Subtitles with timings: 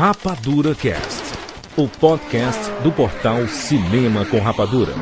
[0.00, 1.24] Rapadura Cast,
[1.76, 4.94] o podcast do portal Cinema com Rapadura.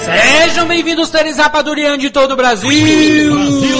[0.00, 2.68] Sejam bem-vindos, seres rapadurianos de todo o Brasil.
[2.68, 3.71] Brasil!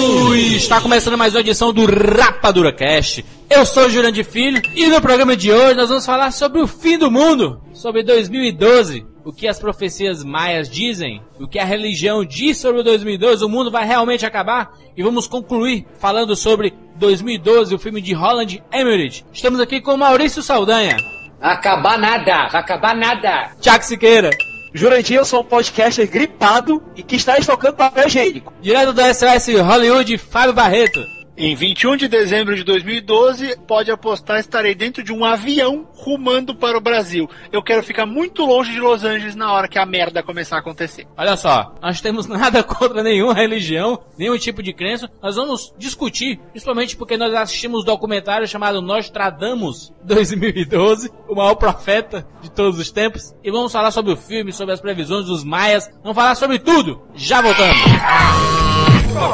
[0.55, 3.25] Está começando mais uma edição do Rapadura Cast.
[3.49, 6.67] Eu sou o Jurandir Filho e no programa de hoje nós vamos falar sobre o
[6.67, 12.23] fim do mundo, sobre 2012, o que as profecias maias dizem, o que a religião
[12.23, 17.73] diz sobre o 2012, o mundo vai realmente acabar e vamos concluir falando sobre 2012,
[17.73, 19.25] o filme de Roland Emmerich.
[19.33, 20.95] Estamos aqui com Maurício Saldanha.
[21.41, 23.51] Acabar nada, acabar nada.
[23.59, 24.29] Tiago Siqueira.
[24.73, 28.51] Jurandir, eu sou um podcaster gripado e que está estocando papel higiênico.
[28.59, 30.99] Direto do SOS Hollywood, Fábio Barreto.
[31.35, 36.77] Em 21 de dezembro de 2012, pode apostar, estarei dentro de um avião rumando para
[36.77, 37.27] o Brasil.
[37.51, 40.59] Eu quero ficar muito longe de Los Angeles na hora que a merda começar a
[40.59, 41.07] acontecer.
[41.17, 45.09] Olha só, nós temos nada contra nenhuma religião, nenhum tipo de crença.
[45.23, 52.27] Nós vamos discutir, principalmente porque nós assistimos um documentário chamado Nostradamus 2012, o maior profeta
[52.43, 53.33] de todos os tempos.
[53.43, 55.89] E vamos falar sobre o filme, sobre as previsões dos maias.
[56.03, 57.01] Vamos falar sobre tudo.
[57.15, 57.81] Já voltamos.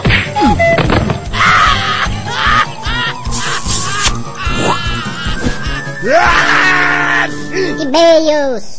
[7.82, 8.78] E-mails.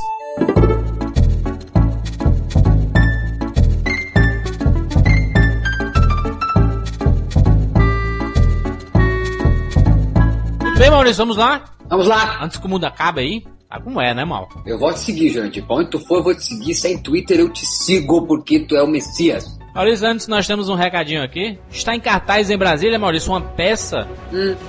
[10.63, 11.65] Muito bem, Maurício, vamos lá?
[11.91, 12.43] Vamos lá.
[12.43, 13.45] Antes que o mundo acabe aí.
[13.69, 14.49] Sabe como é, né, Mal?
[14.65, 15.63] Eu vou te seguir, Jurandir.
[15.67, 16.75] Pra onde tu for, eu vou te seguir.
[16.75, 19.59] Sem Twitter, eu te sigo porque tu é o Messias.
[19.75, 21.59] Maurício, antes nós temos um recadinho aqui.
[21.71, 24.09] Está em cartaz em Brasília, Maurício, uma peça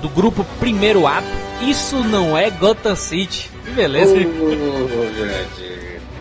[0.01, 1.50] do grupo Primeiro Ato.
[1.61, 3.49] Isso não é Gotham City.
[3.63, 4.15] Que beleza.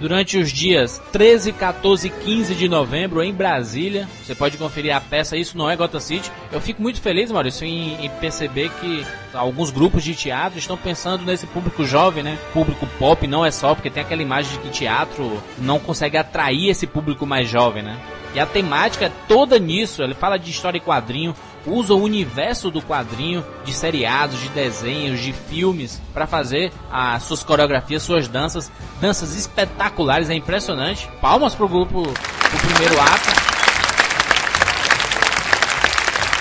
[0.01, 5.01] Durante os dias 13, 14 e 15 de novembro em Brasília, você pode conferir a
[5.01, 6.33] peça Isso Não É Gotham City.
[6.51, 11.25] Eu fico muito feliz, Maurício, em, em perceber que alguns grupos de teatro estão pensando
[11.25, 12.39] nesse público jovem, né?
[12.53, 16.71] Público pop, não é só, porque tem aquela imagem de que teatro não consegue atrair
[16.71, 17.99] esse público mais jovem, né?
[18.35, 20.03] E a temática é toda nisso.
[20.03, 21.35] Ele fala de história e quadrinho,
[21.67, 27.43] usa o universo do quadrinho, de seriados, de desenhos, de filmes, para fazer as suas
[27.43, 31.09] coreografias, suas danças, danças espetaculares, é impressionante.
[31.21, 33.50] Palmas pro grupo, pro primeiro ato.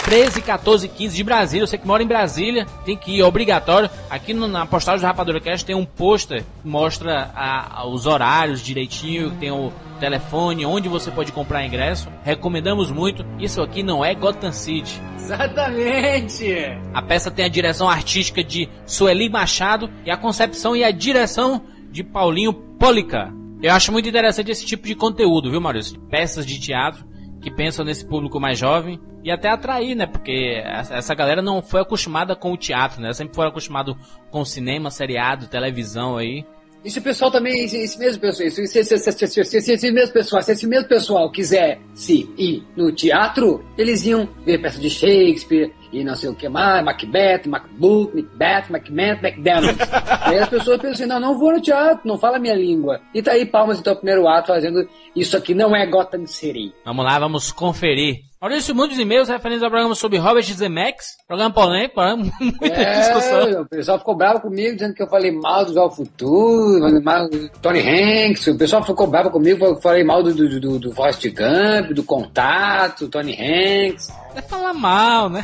[0.09, 1.67] 13, 14, 15 de Brasília.
[1.67, 3.87] Você que mora em Brasília, tem que ir, é obrigatório.
[4.09, 8.07] Aqui no- na postagem do Rapadura Cast tem um pôster que mostra a- a- os
[8.07, 12.09] horários direitinho, tem o telefone, onde você pode comprar ingresso.
[12.23, 13.23] Recomendamos muito.
[13.37, 14.99] Isso aqui não é Gotham City.
[15.15, 16.55] Exatamente.
[16.91, 21.61] A peça tem a direção artística de Sueli Machado e a concepção e a direção
[21.91, 23.31] de Paulinho Polica.
[23.61, 25.99] Eu acho muito interessante esse tipo de conteúdo, viu, Maurício?
[26.09, 27.05] Peças de teatro
[27.43, 30.06] que pensam nesse público mais jovem e até atrair, né?
[30.06, 33.13] Porque essa galera não foi acostumada com o teatro, né?
[33.13, 33.96] Sempre foram acostumados
[34.30, 36.46] com cinema, seriado, televisão aí.
[36.84, 40.41] E se o pessoal também, esse mesmo pessoal, se, esse esse esse esse mesmo pessoal,
[40.41, 45.74] se esse mesmo pessoal quiser se ir no teatro, eles iam ver peça de Shakespeare
[45.91, 49.90] e não sei o que mais, Macbeth, Macbook, Macbeth, Macbeth, McDonald's.
[50.24, 53.01] aí as pessoas pensam assim, não, não vou no teatro, não fala a minha língua.
[53.13, 56.74] E tá aí Palmas, então, primeiro ato, fazendo isso aqui não é Gotham City.
[56.86, 61.17] Vamos lá, vamos conferir Maurício, muitos e-mails referentes ao programa sobre Robert Zemeckis.
[61.27, 63.41] Programa polêmico, programa muita discussão.
[63.41, 67.27] É, o pessoal ficou bravo comigo, dizendo que eu falei mal do Jogo Futuro, mal
[67.27, 68.47] do Tony Hanks.
[68.47, 71.91] O pessoal ficou bravo comigo, porque eu falei mal do, do, do, do Forrest Gump,
[71.94, 74.07] do Contato, do Tony Hanks.
[74.33, 75.44] É falar mal, né?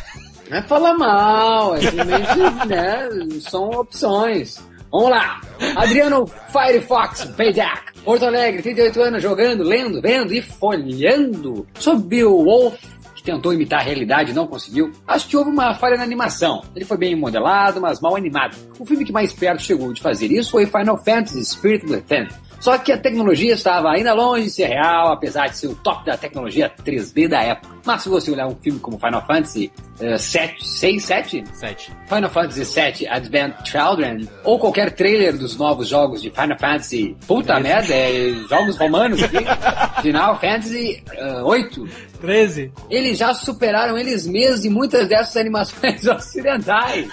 [0.49, 3.09] Não é falar mal, é simplesmente, né,
[3.41, 4.57] são opções.
[4.91, 5.41] Vamos lá.
[5.75, 8.01] Adriano Firefox Payback.
[8.03, 11.65] Porto Alegre, 38 anos, jogando, lendo, vendo e folhando.
[11.79, 12.79] Sobre o Wolf,
[13.15, 14.91] que tentou imitar a realidade e não conseguiu.
[15.07, 16.63] Acho que houve uma falha na animação.
[16.75, 18.55] Ele foi bem modelado, mas mal animado.
[18.77, 22.27] O filme que mais perto chegou de fazer isso foi Final Fantasy Spirit Within.
[22.59, 26.05] Só que a tecnologia estava ainda longe de ser real, apesar de ser o top
[26.05, 27.75] da tecnologia 3D da época.
[27.85, 31.91] Mas se você olhar um filme como Final Fantasy eh, 7, 6, 7, Sete.
[32.07, 37.59] Final Fantasy VII Advent Children, ou qualquer trailer dos novos jogos de Final Fantasy, puta
[37.59, 39.37] merda, é jogos romanos aqui,
[40.01, 41.87] Final Fantasy eh, 8,
[42.19, 42.71] 13.
[42.89, 47.07] eles já superaram eles mesmos em muitas dessas animações ocidentais.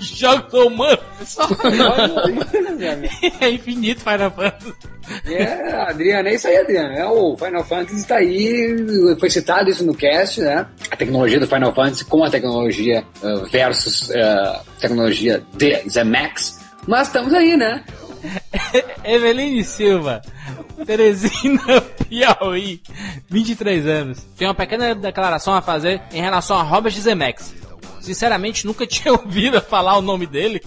[0.00, 1.00] Jogos humanos.
[3.40, 4.74] É infinito Final Fantasy.
[5.26, 6.94] É, Adriano, é isso aí, Adriano.
[6.94, 8.76] É, o Final Fantasy está aí,
[9.18, 10.66] foi citado isso no cast, né?
[10.90, 16.60] A tecnologia do Final Fantasy com a tecnologia uh, versus uh, tecnologia de Zemax.
[16.86, 17.84] Mas estamos aí, né?
[19.04, 20.20] Eveline Silva,
[20.84, 22.80] Teresina, Piauí,
[23.28, 24.26] 23 anos.
[24.36, 27.59] Tem uma pequena declaração a fazer em relação a Robert Zemeckis.
[28.00, 30.60] Sinceramente, nunca tinha ouvido falar o nome dele.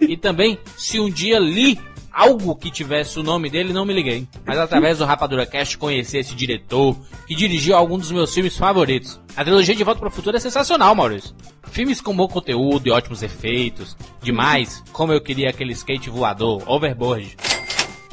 [0.00, 1.78] E também, se um dia li
[2.12, 4.28] algo que tivesse o nome dele, não me liguei.
[4.44, 6.96] Mas através do Rapadura Cast conheci esse diretor,
[7.26, 9.18] que dirigiu alguns dos meus filmes favoritos.
[9.34, 11.34] A trilogia de Volta para o Futuro é sensacional, Maurício.
[11.70, 13.96] Filmes com bom conteúdo e ótimos efeitos.
[14.22, 17.34] Demais, como eu queria aquele skate voador, overboard.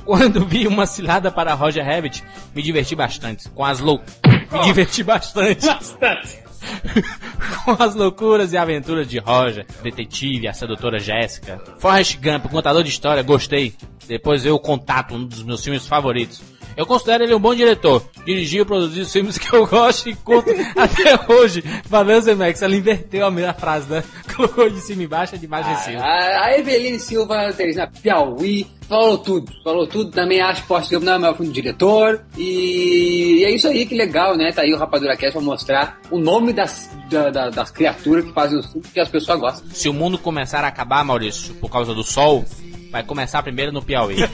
[0.05, 2.23] Quando vi uma cilada para Roger Rabbit,
[2.55, 3.49] me diverti bastante.
[3.49, 4.01] Com as lou...
[4.51, 5.67] Me diverti bastante.
[7.65, 11.61] com as loucuras e aventuras de Roger, detetive, a sedutora Jéssica.
[11.79, 13.73] Forrest Gump, contador de história, gostei.
[14.07, 16.41] Depois o Contato, um dos meus filmes favoritos.
[16.79, 18.01] Eu considero ele um bom diretor.
[18.25, 21.61] Dirigiu e produziu os filmes que eu gosto e curto até hoje.
[21.89, 22.61] Valeu, Zemex.
[22.61, 24.01] Ela inverteu a minha frase, né?
[24.33, 26.01] Colocou de cima e baixo, de baixo em cima.
[26.01, 29.51] A, a Eveline Silva, Teresina Piauí, falou tudo.
[29.61, 30.09] Falou tudo.
[30.11, 32.21] Também acho que Forte Gump não é o meu filme diretor.
[32.37, 34.53] E é isso aí, que legal, né?
[34.53, 38.31] Tá aí o Rapadura Cast pra mostrar o nome das, da- da- das criaturas que
[38.31, 39.69] fazem os filmes que as pessoas gostam.
[39.71, 42.45] Se o mundo começar a acabar, Maurício, por causa do sol,
[42.89, 44.15] vai começar primeiro no Piauí.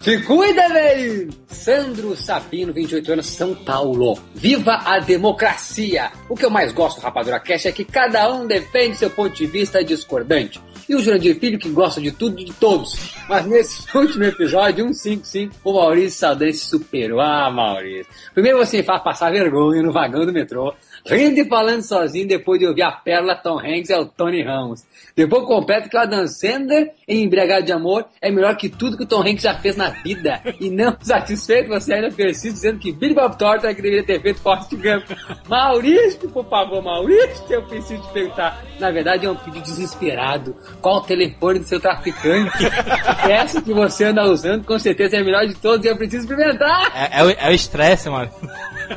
[0.00, 1.28] Se cuida, velho!
[1.46, 4.18] Sandro Sabino, 28 anos, São Paulo.
[4.34, 6.10] Viva a democracia!
[6.26, 9.36] O que eu mais gosto do Rapadura Cast é que cada um defende seu ponto
[9.36, 10.58] de vista discordante.
[10.88, 13.14] E o Jurandir Filho que gosta de tudo e de todos.
[13.28, 17.20] Mas nesse último episódio, 155, o Maurício Saldanha se superou.
[17.20, 18.10] Ah, Maurício.
[18.32, 20.74] Primeiro você faz passar vergonha no vagão do metrô.
[21.06, 24.84] Rindo e falando sozinho depois de ouvir a pérola Tom Hanks é o Tony Ramos.
[25.16, 29.04] Depois completa que o Adam Sandler em Embriagado de Amor é melhor que tudo que
[29.04, 30.40] o Tom Hanks já fez na vida.
[30.60, 34.20] E não satisfeito, você ainda persiste dizendo que Billy Bob Thornton é que deveria ter
[34.20, 35.10] feito Forrest Gump.
[35.48, 38.62] Maurício, por favor, Maurício, eu preciso te perguntar.
[38.78, 40.54] Na verdade é um pedido desesperado.
[40.80, 42.64] Qual o telefone do seu traficante?
[43.28, 46.24] Essa que você anda usando com certeza é a melhor de todos e eu preciso
[46.24, 46.92] experimentar.
[46.94, 48.30] É, é é o estresse, mano.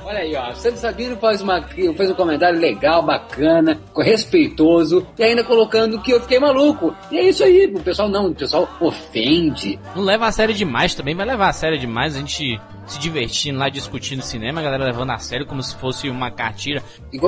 [0.06, 0.54] Olha aí, ó.
[0.54, 6.22] Santos Sabino faz, uma, fez um comentário legal, bacana, respeitoso, e ainda colocando que eu
[6.22, 6.96] fiquei maluco.
[7.12, 9.80] E é isso aí, o pessoal não, o pessoal ofende.
[9.96, 13.60] Não leva a sério demais também, vai levar a sério demais a gente se divertindo
[13.60, 16.84] lá discutindo cinema, a galera levando a sério como se fosse uma cartilha.
[17.14, 17.22] E o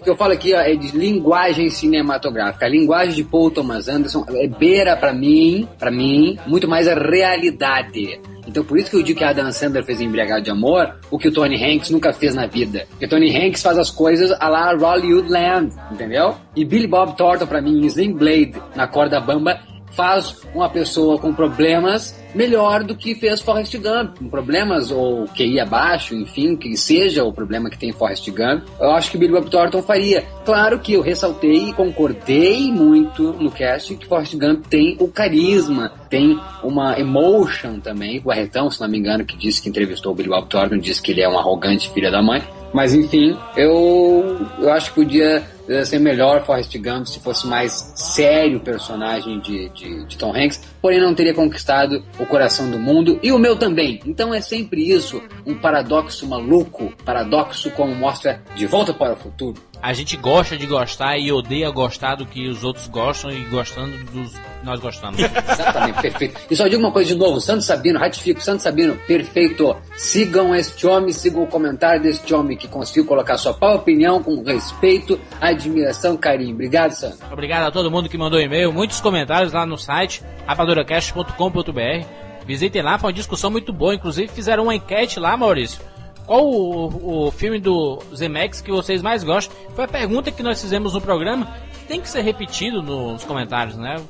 [0.00, 2.66] que eu falo- aqui ó, é de linguagem cinematográfica.
[2.66, 6.94] A linguagem de Paul Thomas Anderson é beira pra mim, para mim, muito mais a
[6.94, 8.20] realidade.
[8.50, 11.16] Então por isso que eu digo que a Adam Sandler fez Embriagado de Amor, o
[11.16, 12.84] que o Tony Hanks nunca fez na vida.
[12.90, 16.34] Porque Tony Hanks faz as coisas a lá Hollywood Land, entendeu?
[16.56, 19.60] E Billy Bob Thornton pra mim, em Sling Blade, na corda bamba,
[19.92, 24.18] faz uma pessoa com problemas melhor do que fez Forrest Gump.
[24.18, 28.92] Com problemas ou QI abaixo, enfim, que seja o problema que tem Forrest Gump, eu
[28.92, 30.24] acho que Billy Bob Thornton faria.
[30.44, 35.92] Claro que eu ressaltei e concordei muito no cast que Forrest Gump tem o carisma,
[36.08, 38.20] tem uma emotion também.
[38.24, 41.02] O Arretão, se não me engano, que disse que entrevistou o Billy Bob Thornton, disse
[41.02, 42.42] que ele é um arrogante filho da mãe.
[42.72, 45.42] Mas enfim, eu, eu acho que podia
[45.84, 50.60] ser melhor Forrest Gump se fosse mais sério o personagem de, de, de Tom Hanks,
[50.82, 54.00] porém não teria conquistado o coração do mundo e o meu também.
[54.04, 59.69] Então é sempre isso, um paradoxo maluco, paradoxo como mostra De Volta para o Futuro.
[59.82, 63.96] A gente gosta de gostar e odeia gostar do que os outros gostam e gostando
[64.12, 65.18] dos que nós gostamos.
[65.24, 66.40] Exatamente, perfeito.
[66.50, 69.74] E só digo uma coisa de novo, Santo Sabino, ratifico, Santo Sabino, perfeito.
[69.96, 74.42] Sigam este homem, sigam o comentário deste homem que conseguiu colocar sua própria opinião com
[74.42, 76.54] respeito, admiração, carinho.
[76.54, 77.18] Obrigado, Santo.
[77.32, 82.06] Obrigado a todo mundo que mandou e-mail, muitos comentários lá no site rapaduracast.com.br.
[82.46, 83.94] Visitem lá, foi uma discussão muito boa.
[83.94, 85.80] Inclusive fizeram uma enquete lá, Maurício.
[86.26, 89.56] Qual o, o filme do Zemex que vocês mais gostam?
[89.74, 91.48] Foi a pergunta que nós fizemos no programa.
[91.88, 94.00] Tem que ser repetido nos comentários, né?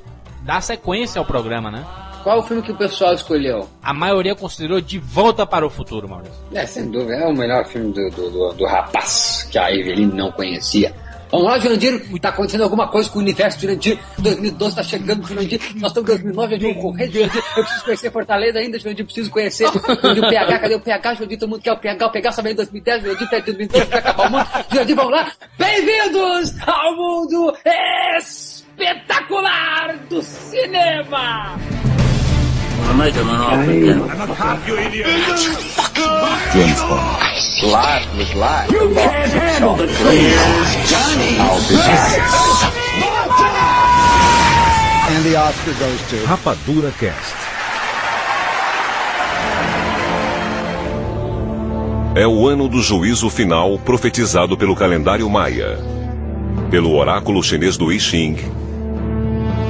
[0.42, 1.84] Dá sequência ao programa, né?
[2.22, 3.66] Qual o filme que o pessoal escolheu?
[3.82, 6.34] A maioria considerou De Volta para o Futuro, Maurício.
[6.52, 10.12] É, sem dúvida, é o melhor filme do, do, do, do rapaz que a Eveline
[10.12, 10.94] não conhecia.
[11.30, 13.98] Vamos lá, Jurandir, tá acontecendo alguma coisa com o universo, Jurandir.
[14.18, 15.60] 2012 tá chegando, Jurandir.
[15.76, 17.42] Nós estamos em 2009, eu vou correr, Jurandir.
[17.56, 19.68] Eu preciso conhecer Fortaleza ainda, Jurandir, preciso conhecer.
[19.70, 21.38] Jurandir, o PH, cadê o PH, Jurandir?
[21.38, 23.98] Todo mundo quer o PH, o PH só vem em 2010, Jurandir, até 2012 vai
[23.98, 24.46] acabar o mundo.
[24.70, 25.32] Jurandir, vamos lá.
[25.56, 27.56] Bem-vindos ao mundo
[28.18, 31.79] espetacular do cinema!
[36.52, 37.22] James Bond.
[37.62, 38.70] Live with live.
[38.70, 40.90] You can't handle the truth.
[40.90, 41.38] Johnny.
[41.38, 42.18] I'll be back.
[45.10, 47.36] And the Oscar goes to Rapadura Cast.
[52.16, 55.78] É o ano do juízo final profetizado pelo calendário maia,
[56.70, 58.36] pelo oráculo chinês do I Ching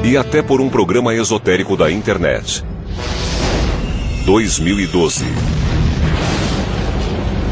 [0.02, 2.64] e até por um programa esotérico da internet.
[4.30, 5.24] 2012.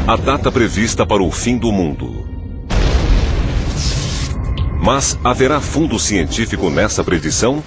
[0.07, 2.25] A data prevista para o fim do mundo.
[4.81, 7.61] Mas haverá fundo científico nessa predição?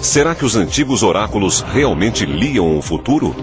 [0.00, 3.36] Será que os antigos oráculos realmente liam o futuro?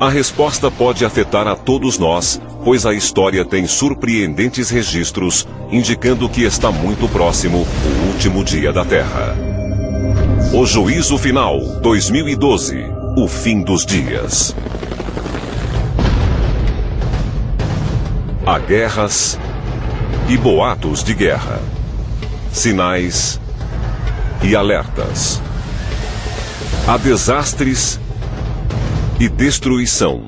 [0.00, 6.42] A resposta pode afetar a todos nós, pois a história tem surpreendentes registros indicando que
[6.42, 9.36] está muito próximo o último dia da Terra.
[10.52, 14.54] O Juízo Final 2012 O Fim dos Dias.
[18.46, 19.38] Há guerras
[20.28, 21.60] e boatos de guerra,
[22.52, 23.40] sinais
[24.42, 25.42] e alertas.
[26.86, 27.98] Há desastres
[29.18, 30.22] e destruição.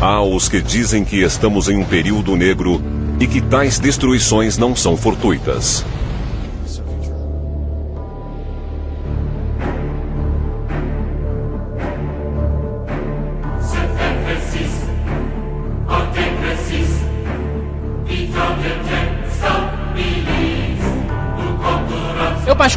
[0.00, 2.82] Há os que dizem que estamos em um período negro
[3.20, 5.84] e que tais destruições não são fortuitas.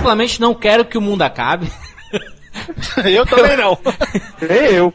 [0.08, 1.70] Particularmente não quero que o mundo acabe.
[3.04, 3.78] eu também não.
[4.72, 4.94] eu.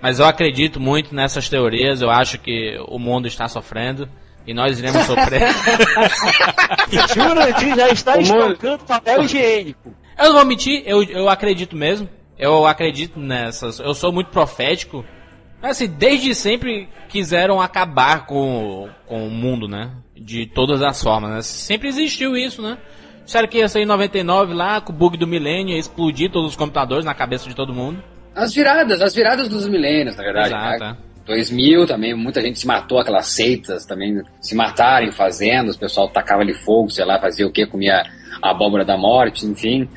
[0.00, 2.00] Mas eu acredito muito nessas teorias.
[2.00, 4.08] Eu acho que o mundo está sofrendo.
[4.46, 5.42] E nós iremos sofrer.
[7.14, 9.94] Jurandir já está estocando papel higiênico.
[10.18, 12.08] Eu não vou mentir, eu, eu acredito mesmo.
[12.38, 13.78] Eu acredito nessas.
[13.78, 15.04] Eu sou muito profético.
[15.62, 19.92] Mas assim, desde sempre quiseram acabar com, com o mundo, né?
[20.14, 21.42] De todas as formas, né?
[21.42, 22.76] Sempre existiu isso, né?
[23.24, 26.50] Disseram que ia sair em 99 lá, com o bug do milênio, ia explodir todos
[26.50, 28.02] os computadores na cabeça de todo mundo.
[28.34, 30.48] As viradas, as viradas dos milênios, na verdade.
[30.48, 30.96] Exato, né?
[31.00, 31.14] é.
[31.24, 36.08] 2000 também, muita gente se matou, aquelas seitas também se mataram em fazendas, o pessoal
[36.08, 38.04] tacava ali fogo, sei lá, fazia o que, comia
[38.42, 39.88] a abóbora da morte, enfim,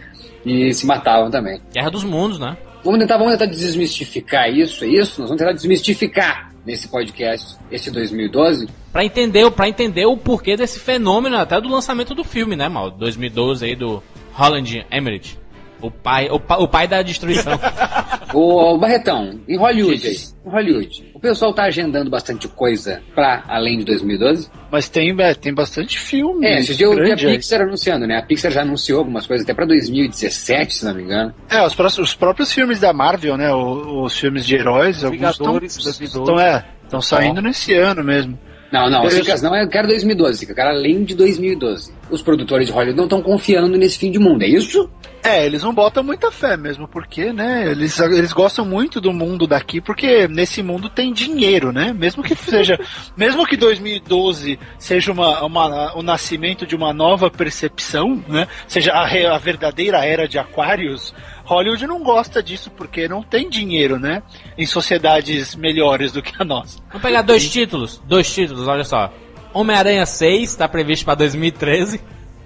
[0.46, 1.60] e se matavam também.
[1.74, 2.56] Guerra dos mundos, né?
[2.82, 5.20] Vamos tentar, vamos tentar desmistificar isso, é isso?
[5.20, 8.68] Nós vamos tentar desmistificar nesse podcast, esse 2012.
[8.98, 12.90] Pra entender, pra entender o porquê desse fenômeno, até do lançamento do filme, né, mal?
[12.90, 14.02] 2012 aí do
[14.34, 15.38] Holland Emmerich.
[15.80, 17.54] O pai, o, pa, o pai da destruição.
[18.34, 23.78] Ô, Barretão, em Hollywood aí, em Hollywood, o pessoal tá agendando bastante coisa pra além
[23.78, 24.50] de 2012?
[24.72, 26.48] Mas tem, é, tem bastante filme.
[26.48, 27.16] É, esse dia eu vi a.
[27.16, 28.18] Pixar anunciando, né?
[28.18, 31.36] A Pixar já anunciou algumas coisas até pra 2017, se não me engano.
[31.52, 33.54] É, os, próximos- os próprios filmes da Marvel, né?
[33.54, 36.04] o- Os, filmes de heróis, alguns estão, 2012.
[36.04, 38.40] estão, é, estão saindo nesse ano mesmo.
[38.72, 39.10] Não, não.
[39.10, 41.94] Cicas, não, eu quero 2012, Cicas, eu quero além de 2012.
[42.10, 44.90] Os produtores de Hollywood não estão confiando nesse fim de mundo, é isso?
[45.24, 49.46] É, eles não botam muita fé mesmo, porque, né, eles, eles gostam muito do mundo
[49.46, 51.94] daqui, porque nesse mundo tem dinheiro, né?
[51.94, 52.80] Mesmo que seja,
[53.18, 58.48] mesmo que 2012 seja uma, uma, o nascimento de uma nova percepção, né?
[58.68, 61.14] Seja a, a verdadeira era de Aquários,
[61.48, 64.22] Hollywood não gosta disso porque não tem dinheiro, né?
[64.58, 66.80] Em sociedades melhores do que a nossa.
[66.90, 68.02] Vamos pegar dois títulos.
[68.06, 69.10] Dois títulos, olha só.
[69.54, 72.02] Homem-Aranha 6 está previsto para 2013.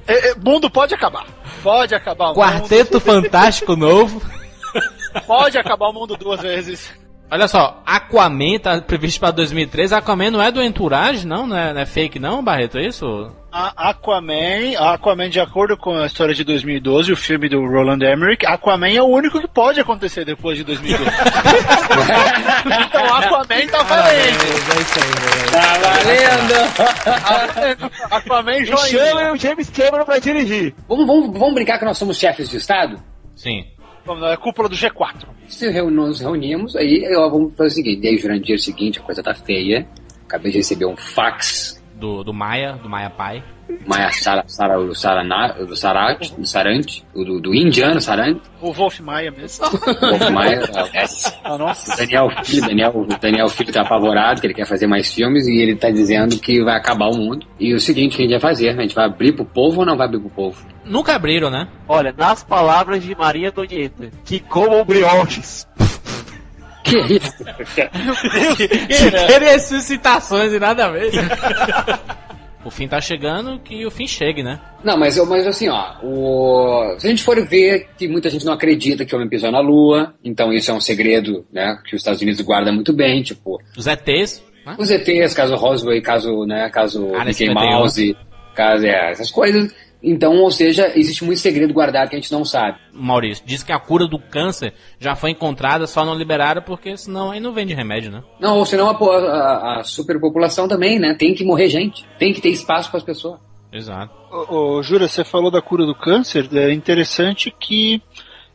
[0.08, 1.26] É, é, mundo pode acabar.
[1.64, 4.20] Pode acabar o Quarteto Fantástico novo.
[4.20, 4.42] mundo.
[5.28, 6.90] Pode acabar o mundo duas vezes.
[7.30, 9.94] Olha só, Aquaman tá previsto para 2013.
[9.94, 11.46] Aquaman não é do Entourage, não?
[11.46, 12.78] Não é, não é fake, não, Barreto?
[12.78, 13.30] É isso?
[13.54, 18.00] A Aquaman, a Aquaman, de acordo com a história de 2012, o filme do Roland
[18.02, 21.04] Emmerich, Aquaman é o único que pode acontecer depois de 2012.
[22.88, 24.40] então Aquaman tá valendo.
[25.52, 26.54] Tá valendo!
[28.10, 28.88] Aquaman joinha.
[28.88, 30.74] chama o James Cameron pra dirigir.
[30.88, 33.04] vamos, vamos, vamos brincar que nós somos chefes de Estado?
[33.36, 33.66] Sim.
[34.06, 35.26] Vamos lá, É cúpula do G4.
[35.50, 39.04] Se reuni- nos reunimos, aí ó, vamos fazer o seguinte, Jurandir, é o seguinte, a
[39.04, 39.86] coisa tá feia.
[40.26, 43.44] Acabei de receber um fax, Do, do Maia, do Maia Pai.
[43.86, 48.74] Maia Sara, Sara, o Sarana, do Sarate, do Sarante, o do, do indiano Sarante, O
[48.74, 49.66] Wolf Maia mesmo.
[49.70, 50.62] Wolf Maia,
[50.94, 51.06] é,
[51.44, 51.94] Ah, nossa.
[51.94, 55.46] o Daniel Filho, Daniel, o Daniel Filho tá apavorado, que ele quer fazer mais filmes
[55.48, 57.46] e ele tá dizendo que vai acabar o mundo.
[57.60, 58.70] E o seguinte, o que a gente vai fazer?
[58.70, 60.66] A gente vai abrir pro povo ou não vai abrir pro povo?
[60.84, 61.68] Nunca abriram, né?
[61.88, 65.68] Olha, nas palavras de Maria Antonieta, que comam brioches.
[66.92, 67.34] Que isso?
[69.28, 71.12] Querem ressuscitações e nada a ver.
[72.66, 74.60] o fim tá chegando, que o fim chegue, né?
[74.84, 77.00] Não, mas, mas assim, ó, o...
[77.00, 79.60] se a gente for ver que muita gente não acredita que o homem pisou na
[79.60, 83.62] Lua, então isso é um segredo, né, que os Estados Unidos guardam muito bem, tipo,
[83.78, 84.44] Os ETs.
[84.66, 84.76] Né?
[84.78, 87.54] Os ETs, caso Roswell, caso, né, caso Área Mickey 51.
[87.54, 88.18] Mouse,
[88.54, 89.74] caso, é, essas coisas.
[90.04, 92.80] Então, ou seja, existe muito segredo guardado que a gente não sabe.
[92.92, 97.32] Maurício, diz que a cura do câncer já foi encontrada, só não liberaram porque senão
[97.32, 98.24] aí não vende remédio, né?
[98.40, 101.14] Não, ou senão a, a, a superpopulação também, né?
[101.14, 102.08] Tem que morrer gente.
[102.18, 103.40] Tem que ter espaço para as pessoas.
[103.72, 104.14] Exato.
[104.32, 106.50] Ô, ô, Jura, você falou da cura do câncer.
[106.54, 108.02] É interessante que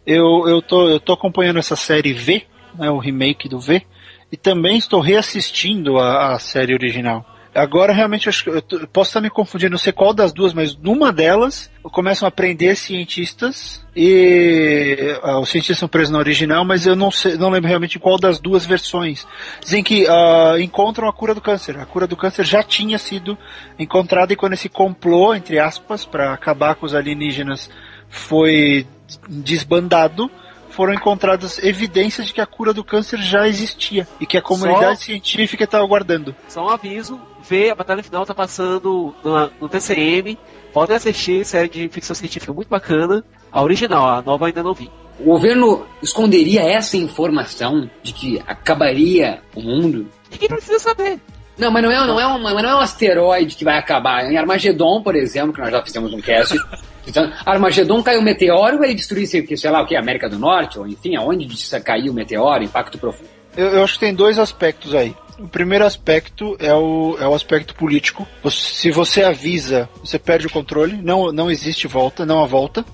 [0.07, 2.45] eu, eu, tô, eu tô acompanhando essa série V,
[2.77, 3.83] né, o remake do V,
[4.31, 7.25] e também estou reassistindo a, a série original.
[7.57, 11.11] Agora, realmente, eu, eu posso estar me confundindo, não sei qual das duas, mas numa
[11.11, 16.95] delas começam a prender cientistas e ah, os cientistas são presos na original, mas eu
[16.95, 19.27] não, sei, não lembro realmente qual das duas versões.
[19.63, 21.79] Dizem que ah, encontram a cura do câncer.
[21.79, 23.39] A cura do câncer já tinha sido
[23.79, 27.71] encontrada e quando esse complô, entre aspas, para acabar com os alienígenas
[28.09, 28.87] foi
[29.29, 30.31] desbandado,
[30.77, 35.01] foram encontradas evidências de que a cura do câncer já existia e que a comunidade
[35.01, 36.37] científica estava aguardando.
[36.49, 40.39] Só um aviso, vê, a batalha final tá passando no, no TCM.
[40.75, 43.25] Podem assistir, série de ficção científica muito bacana.
[43.51, 44.91] A original, a nova ainda não vi.
[45.19, 50.07] O governo esconderia essa informação de que acabaria o mundo?
[50.31, 51.19] Ninguém precisa saber.
[51.57, 54.31] Não, mas não é, não é, um, mas não é um asteroide que vai acabar.
[54.31, 56.55] Em Armagedon, por exemplo, que nós já fizemos um cast.
[57.07, 60.87] Então, Armagedon caiu um meteoro e destruísse, sei lá o que, América do Norte, ou
[60.87, 61.47] enfim, aonde
[61.85, 63.31] caiu o meteoro, impacto profundo.
[63.57, 65.15] Eu, eu acho que tem dois aspectos aí.
[65.39, 68.27] O primeiro aspecto é o, é o aspecto político.
[68.51, 72.85] Se você avisa, você perde o controle, não, não existe volta, não há volta.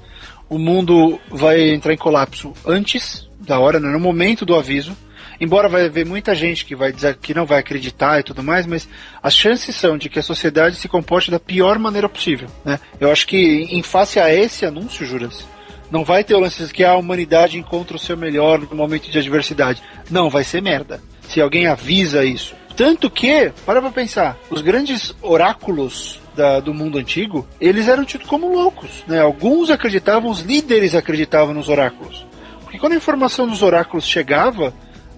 [0.49, 4.97] O mundo vai entrar em colapso antes da hora, né, no momento do aviso.
[5.43, 8.65] Embora vai haver muita gente que vai dizer que não vai acreditar e tudo mais,
[8.65, 8.89] mas
[9.21, 12.49] as chances são de que a sociedade se comporte da pior maneira possível.
[12.65, 12.79] Né?
[13.01, 15.45] Eu acho que em face a esse anúncio, Juras,
[15.91, 19.11] não vai ter o lance de que a humanidade encontra o seu melhor no momento
[19.11, 19.83] de adversidade.
[20.09, 21.03] Não, vai ser merda.
[21.23, 22.55] Se alguém avisa isso.
[22.77, 28.29] Tanto que, para pra pensar, os grandes oráculos da- do mundo antigo, eles eram tidos
[28.29, 29.03] como loucos.
[29.09, 29.21] Né?
[29.21, 32.25] Alguns acreditavam, os líderes acreditavam nos oráculos.
[32.63, 34.73] Porque quando a informação dos oráculos chegava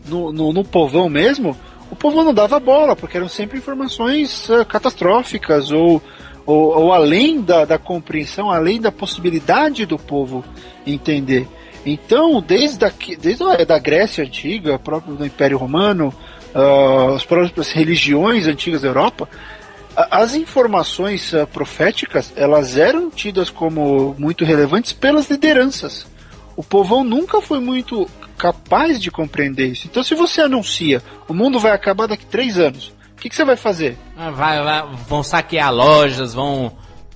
[0.04, 1.56] no, no, no povão mesmo,
[1.90, 6.02] o povão não dava bola, porque eram sempre informações ah, catastróficas ou,
[6.46, 10.44] ou, ou além da, da compreensão, além da possibilidade do povo
[10.86, 11.46] entender.
[11.86, 16.12] Então, desde, aqui, desde a da Grécia antiga, próprio do Império Romano,
[16.54, 19.28] ah, as próprias religiões antigas da Europa,
[19.96, 26.06] as informações ah, proféticas elas eram tidas como muito relevantes pelas lideranças.
[26.56, 29.86] O povão nunca foi muito capaz de compreender isso.
[29.86, 33.44] Então, se você anuncia o mundo vai acabar daqui três anos, o que, que você
[33.44, 33.96] vai fazer?
[34.16, 36.72] Ah, Vai, vai- vão saquear lojas, vão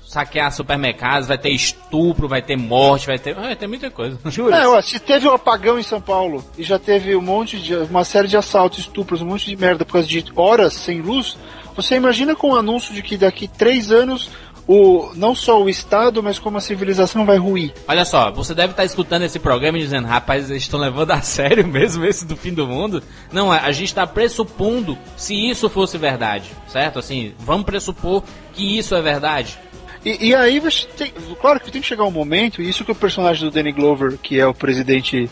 [0.06, 3.34] saquear supermercados, vai ter estupro, vai ter morte, vai ter.
[3.34, 4.18] Vai ter muita coisa.
[4.54, 7.74] É, ó, se teve um apagão em São Paulo e já teve um monte de.
[7.76, 11.36] uma série de assaltos, estupros, um monte de merda por causa de horas sem luz,
[11.76, 14.30] você imagina com o anúncio de que daqui três anos
[14.68, 17.72] o, não só o Estado, mas como a civilização vai ruir.
[17.88, 21.22] Olha só, você deve estar escutando esse programa e dizendo, rapaz, eles estão levando a
[21.22, 23.02] sério mesmo esse do fim do mundo?
[23.32, 26.98] Não, a a gente está pressupondo se isso fosse verdade, certo?
[26.98, 29.58] Assim, vamos pressupor que isso é verdade.
[30.04, 32.92] E, e aí você tem, claro que tem que chegar um momento, e isso que
[32.92, 35.30] o personagem do Danny Glover, que é o presidente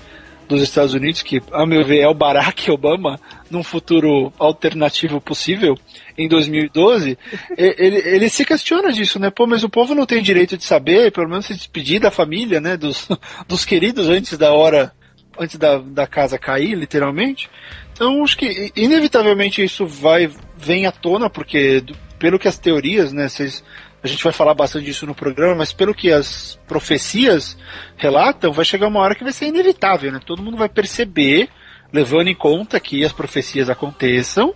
[0.49, 5.77] dos Estados Unidos, que, a meu ver, é o Barack Obama, num futuro alternativo possível,
[6.17, 7.19] em 2012,
[7.57, 9.31] e- ele, ele se questiona disso, né?
[9.31, 12.61] Pô, mas o povo não tem direito de saber, pelo menos se despedir da família,
[12.61, 12.77] né?
[12.77, 13.09] Dos,
[13.47, 14.93] dos queridos antes da hora,
[15.39, 17.51] antes da, da casa cair, literalmente.
[17.93, 21.83] Então, acho que inevitavelmente isso vai, vem à tona, porque
[22.19, 23.63] pelo que as teorias, né, vocês,
[24.07, 27.57] a gente vai falar bastante disso no programa, mas pelo que as profecias
[27.97, 30.21] relatam, vai chegar uma hora que vai ser inevitável, né?
[30.25, 31.49] Todo mundo vai perceber,
[31.93, 34.55] levando em conta que as profecias aconteçam,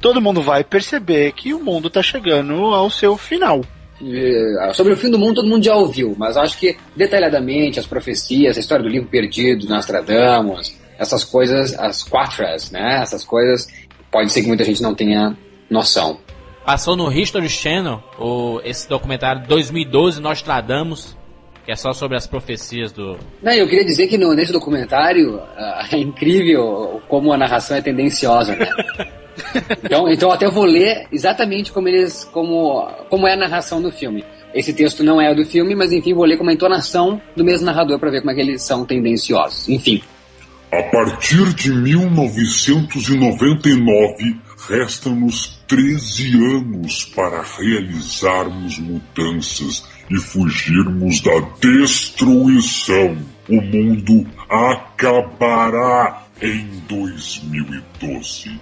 [0.00, 3.62] todo mundo vai perceber que o mundo está chegando ao seu final.
[4.00, 7.86] Eh, Sobre o fim do mundo todo mundo já ouviu, mas acho que detalhadamente as
[7.86, 13.00] profecias, a história do livro perdido, Nostradamus, essas coisas, as quatras, né?
[13.02, 13.66] Essas coisas,
[14.10, 15.36] pode ser que muita gente não tenha
[15.70, 16.20] noção.
[16.68, 21.16] Passou no History Channel o, esse documentário 2012 Nostradamus,
[21.64, 23.16] que é só sobre as profecias do.
[23.42, 27.80] Não, eu queria dizer que no, nesse documentário ah, é incrível como a narração é
[27.80, 28.68] tendenciosa, né?
[29.84, 33.90] Então, então eu até vou ler exatamente como eles, como, como é a narração do
[33.90, 34.22] filme.
[34.52, 37.64] Esse texto não é do filme, mas enfim, vou ler como a entonação do mesmo
[37.64, 39.68] narrador para ver como é que eles são tendenciosos.
[39.68, 40.02] Enfim,
[40.72, 53.18] A partir de 1999, restam-nos 13 anos para realizarmos mudanças e fugirmos da destruição.
[53.48, 58.60] O mundo acabará em 2012.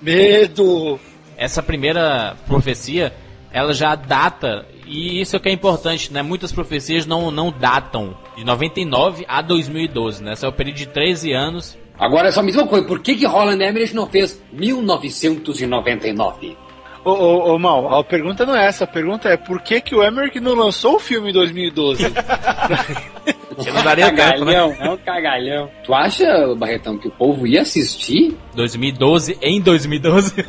[0.00, 1.00] Medo!
[1.36, 3.14] Essa primeira profecia,
[3.50, 6.20] ela já data, e isso é que é importante, né?
[6.20, 10.32] Muitas profecias não, não datam de 99 a 2012, né?
[10.34, 11.78] Esse é o período de 13 anos.
[12.00, 16.56] Agora, é só me diz uma coisa, por que que Roland Emmerich não fez 1999?
[17.04, 18.84] Ô, ô, ô, Mal, a pergunta não é essa.
[18.84, 22.04] A pergunta é por que, que o Emmerich não lançou o filme em 2012?
[22.04, 24.54] Que não daria tempo, né?
[24.54, 25.70] cagalhão, é um cagalhão.
[25.84, 28.36] Tu acha, Barretão, que o povo ia assistir?
[28.54, 30.34] 2012 em 2012.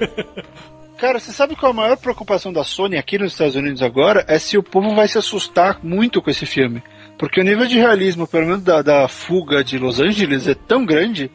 [0.97, 4.23] Cara, você sabe qual é a maior preocupação da Sony aqui nos Estados Unidos agora?
[4.27, 6.83] É se o povo vai se assustar muito com esse filme.
[7.17, 10.85] Porque o nível de realismo, pelo menos da, da fuga de Los Angeles, é tão
[10.85, 11.31] grande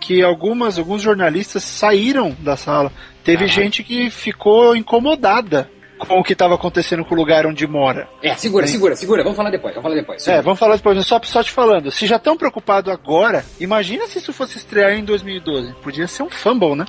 [0.00, 2.92] que algumas, alguns jornalistas saíram da sala.
[3.24, 8.08] Teve gente que ficou incomodada com o que estava acontecendo com o lugar onde mora.
[8.22, 9.22] É, segura, segura, segura.
[9.22, 10.22] Vamos falar depois, vamos falar depois.
[10.22, 10.42] É, segura.
[10.42, 11.90] vamos falar depois, só, só te falando.
[11.90, 15.74] Se já estão preocupados agora, imagina se isso fosse estrear em 2012.
[15.82, 16.84] Podia ser um fumble, né?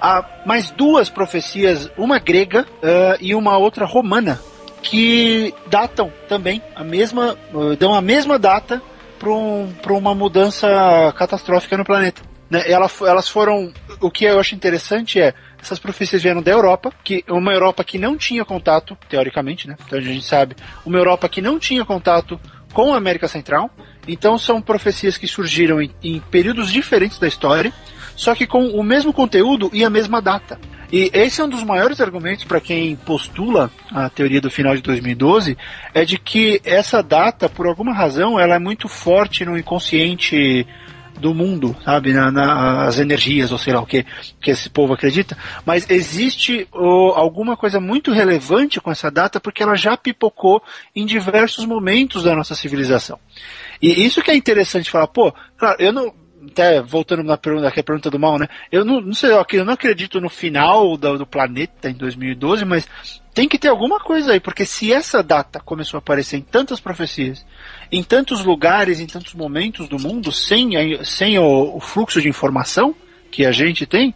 [0.00, 4.40] Há mais duas profecias, uma grega ah, e uma outra romana,
[4.82, 8.82] que datam também a mesma, ah, dão a mesma data
[9.18, 10.66] para um, uma mudança
[11.16, 12.29] catastrófica no planeta.
[12.50, 12.64] Né?
[12.66, 13.72] Ela, elas foram.
[14.00, 15.32] O que eu acho interessante é.
[15.62, 19.76] Essas profecias vieram da Europa, que uma Europa que não tinha contato, teoricamente, né?
[19.86, 22.40] Então a gente sabe, uma Europa que não tinha contato
[22.72, 23.70] com a América Central.
[24.08, 27.74] Então são profecias que surgiram em, em períodos diferentes da história,
[28.16, 30.58] só que com o mesmo conteúdo e a mesma data.
[30.92, 34.82] E esse é um dos maiores argumentos para quem postula a teoria do final de
[34.82, 35.56] 2012,
[35.94, 40.66] é de que essa data, por alguma razão, ela é muito forte no inconsciente
[41.20, 42.12] do mundo, sabe?
[42.12, 44.04] Na, na- as energias, ou sei lá o que,
[44.40, 45.36] que esse povo acredita.
[45.64, 50.62] Mas existe ó, alguma coisa muito relevante com essa data porque ela já pipocou
[50.96, 53.18] em diversos momentos da nossa civilização.
[53.80, 56.12] E isso que é interessante falar, pô, claro, eu não.
[56.46, 58.48] Até voltando na pergunta, aqui a pergunta do mal, né?
[58.72, 62.88] Eu não, não sei, eu não acredito no final do, do planeta em 2012, mas
[63.34, 66.80] tem que ter alguma coisa aí, porque se essa data começou a aparecer em tantas
[66.80, 67.44] profecias,
[67.92, 70.70] em tantos lugares, em tantos momentos do mundo, sem,
[71.04, 72.94] sem o, o fluxo de informação
[73.30, 74.14] que a gente tem,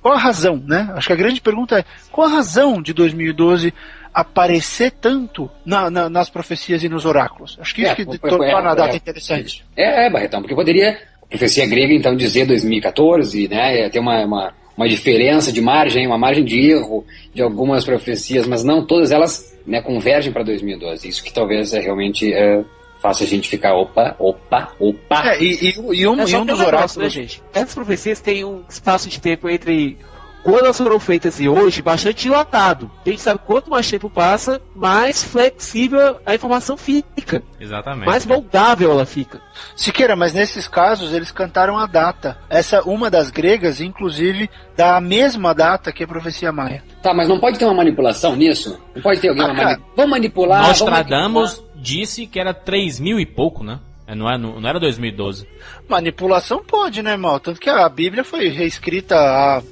[0.00, 0.90] qual a razão, né?
[0.96, 3.72] Acho que a grande pergunta é, qual a razão de 2012
[4.12, 7.56] aparecer tanto na- na- nas profecias e nos oráculos?
[7.60, 8.96] Acho que isso É, que foi- torna foi- a data é.
[8.96, 9.64] interessante.
[9.76, 11.00] É, é, Barretão, porque poderia,
[11.32, 13.88] profecia grega, então, dizer 2014, né?
[13.88, 18.62] Ter uma, uma, uma diferença de margem, uma margem de erro de algumas profecias, mas
[18.62, 21.08] não todas elas né, convergem para 2012.
[21.08, 22.62] Isso que talvez é, realmente é,
[23.00, 25.22] faça a gente ficar, opa, opa, opa.
[25.34, 26.96] É, e, e- e um, É e um é dos negócio, oráculos.
[26.96, 27.42] né, gente?
[27.54, 29.96] Essas profecias têm um espaço de tempo entre
[30.42, 32.90] quando elas foram feitas e hoje bastante dilatado.
[33.06, 38.06] A gente sabe quanto mais tempo passa, mais flexível a informação fica, Exatamente.
[38.06, 39.40] mais moldável ela fica.
[39.76, 42.38] Siqueira, mas nesses casos eles cantaram a data.
[42.50, 46.82] Essa, uma das gregas, inclusive, dá a mesma data que a profecia maia.
[47.02, 48.78] Tá, mas não pode ter uma manipulação nisso?
[48.94, 50.62] Não pode ter alguém Ah, uma Vamos manipular.
[50.62, 53.80] vamos Nostradamus disse que era 3 mil e pouco, né?
[54.06, 55.46] É, Não, é, não, não era 2012.
[55.88, 57.38] Manipulação pode, né, mal?
[57.40, 59.62] Tanto que a Bíblia foi reescrita a,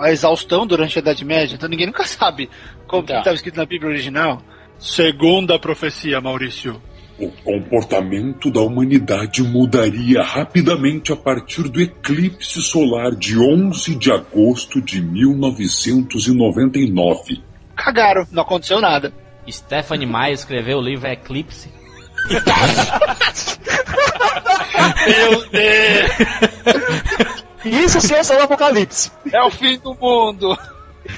[0.00, 2.48] a exaustão durante a Idade Média, então ninguém nunca sabe
[2.86, 3.18] como Então.
[3.18, 4.42] estava escrito na Bíblia original.
[4.78, 6.78] Segunda a profecia, Maurício.
[7.18, 14.82] O comportamento da humanidade mudaria rapidamente a partir do eclipse solar de 11 de agosto
[14.82, 17.42] de 1999.
[17.74, 19.14] Cagaram, não aconteceu nada.
[19.48, 21.70] Stephanie Meyer escreveu o livro Eclipse.
[25.06, 26.10] Meu Deus!
[27.66, 29.10] Isso sim é só o apocalipse.
[29.32, 30.56] É o fim do mundo!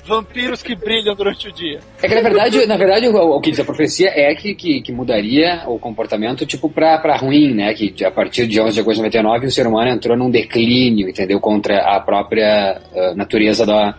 [0.04, 1.80] Vampiros que brilham durante o dia.
[2.02, 4.82] É que na verdade, na verdade o, o que diz a profecia é que, que,
[4.82, 7.72] que mudaria o comportamento tipo pra, pra ruim, né?
[7.74, 11.08] Que a partir de 11 de agosto de 99 o ser humano entrou num declínio,
[11.08, 11.40] entendeu?
[11.40, 13.94] Contra a própria ah, natureza da,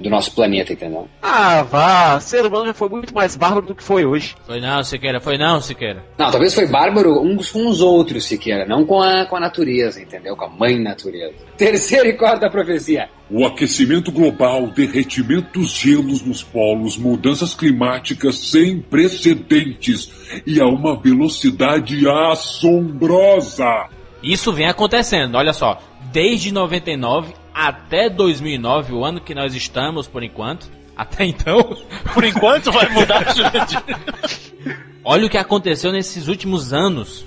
[0.00, 1.08] do nosso planeta, entendeu?
[1.22, 4.34] Ah, vá, o ser humano já foi muito mais bárbaro do que foi hoje.
[4.46, 6.04] Foi não, Siqueira, foi não, Siqueira.
[6.16, 10.00] Não, talvez foi bárbaro uns com os outros sequer, não com a, com a natureza,
[10.00, 10.36] entendeu?
[10.36, 11.34] Com a mãe natureza.
[11.56, 13.08] Terceira e quarta profecia.
[13.30, 20.10] O aquecimento global, derretimento dos gelos nos polos, mudanças climáticas sem precedentes
[20.46, 23.88] e a uma velocidade assombrosa.
[24.22, 25.78] Isso vem acontecendo, olha só.
[26.10, 30.70] Desde 99 até 2009, o ano que nós estamos por enquanto.
[30.96, 31.76] Até então,
[32.14, 33.24] Por enquanto vai mudar,
[35.04, 37.24] olha o que aconteceu nesses últimos anos.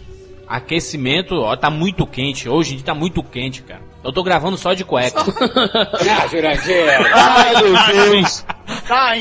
[0.47, 2.49] Aquecimento, ó, tá muito quente.
[2.49, 3.81] Hoje em dia tá muito quente, cara.
[4.03, 5.21] Eu tô gravando só de cueca.
[5.23, 6.85] Ah, Jurandir!
[7.13, 8.45] Ai, meu Deus.
[8.87, 9.13] Tá.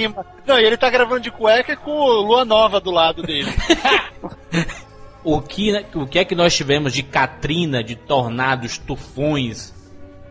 [0.47, 3.53] Não, e ele tá gravando de cueca com Lua Nova do lado dele.
[5.23, 9.73] O que, o que é que nós tivemos de Katrina, de tornados, tufões,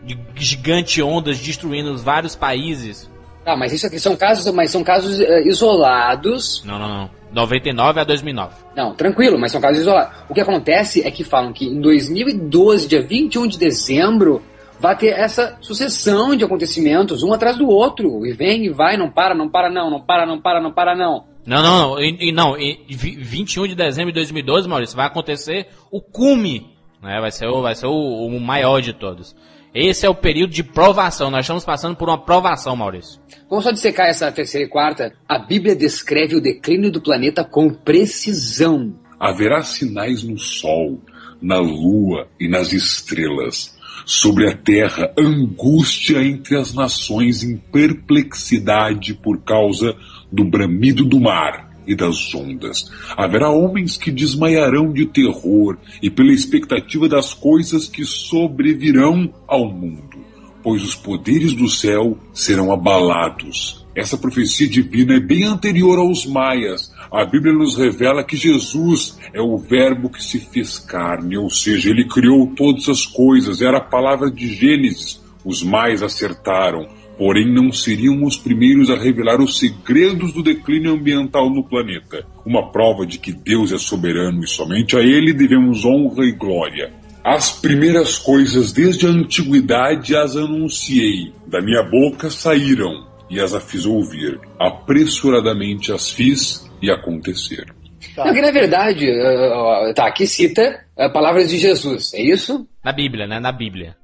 [0.02, 3.10] de gigante ondas destruindo vários países.
[3.44, 6.62] Ah, mas isso aqui são casos, mas são casos eh, isolados.
[6.64, 7.10] Não, não, não.
[7.32, 8.54] 99 a 2009.
[8.76, 10.16] Não, tranquilo, mas são casos isolados.
[10.28, 14.42] O que acontece é que falam que em 2012, dia 21 de dezembro,
[14.78, 18.26] vai ter essa sucessão de acontecimentos, um atrás do outro.
[18.26, 20.94] E vem e vai, não para, não para, não, não para, não para, não para,
[20.96, 21.24] não.
[21.46, 22.00] Não, não, não.
[22.00, 26.00] E, e não, e, e vi- 21 de dezembro de 2012, Maurício, vai acontecer o
[26.00, 26.76] cume.
[27.02, 27.18] Né?
[27.20, 27.92] Vai ser, o, vai ser o,
[28.26, 29.34] o maior de todos.
[29.74, 31.30] Esse é o período de provação.
[31.30, 33.20] Nós estamos passando por uma provação, Maurício.
[33.48, 35.12] Vamos só dissecar essa terceira e quarta.
[35.28, 38.94] A Bíblia descreve o declínio do planeta com precisão.
[39.18, 41.00] Haverá sinais no Sol,
[41.40, 43.78] na Lua e nas estrelas.
[44.04, 49.94] Sobre a terra, angústia entre as nações em perplexidade por causa
[50.32, 52.88] do bramido do mar e das ondas.
[53.16, 60.18] Haverá homens que desmaiarão de terror e pela expectativa das coisas que sobrevirão ao mundo,
[60.62, 63.84] pois os poderes do céu serão abalados.
[63.92, 66.92] Essa profecia divina é bem anterior aos maias.
[67.10, 71.90] A Bíblia nos revela que Jesus é o Verbo que se fez carne, ou seja,
[71.90, 75.20] ele criou todas as coisas, era a palavra de Gênesis.
[75.44, 76.86] Os maias acertaram,
[77.20, 82.24] porém não seriam os primeiros a revelar os segredos do declínio ambiental no planeta.
[82.46, 86.90] Uma prova de que Deus é soberano e somente a ele devemos honra e glória.
[87.22, 93.60] As primeiras coisas desde a antiguidade as anunciei, da minha boca saíram e as a
[93.60, 94.40] fiz ouvir.
[94.58, 97.74] Apressuradamente as fiz e aconteceram.
[98.16, 102.66] Não, que na verdade, uh, tá, aqui cita uh, palavras de Jesus, é isso?
[102.82, 103.38] Na Bíblia, né?
[103.38, 103.99] Na Bíblia.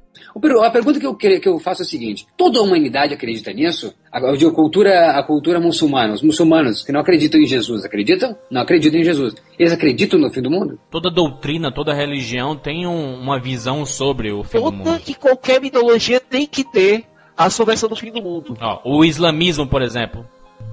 [0.63, 3.95] A pergunta que eu, que eu faço é a seguinte: toda a humanidade acredita nisso?
[4.13, 8.37] A, eu digo, cultura, a cultura muçulmana, os muçulmanos que não acreditam em Jesus, acreditam?
[8.51, 9.35] Não acreditam em Jesus.
[9.59, 10.79] Eles acreditam no fim do mundo?
[10.91, 15.01] Toda doutrina, toda religião tem um- uma visão sobre o fim do Toda mundo.
[15.09, 17.05] e qualquer mitologia tem que ter
[17.37, 18.57] a sua versão do fim do mundo.
[18.61, 20.27] Ó, o islamismo, por exemplo.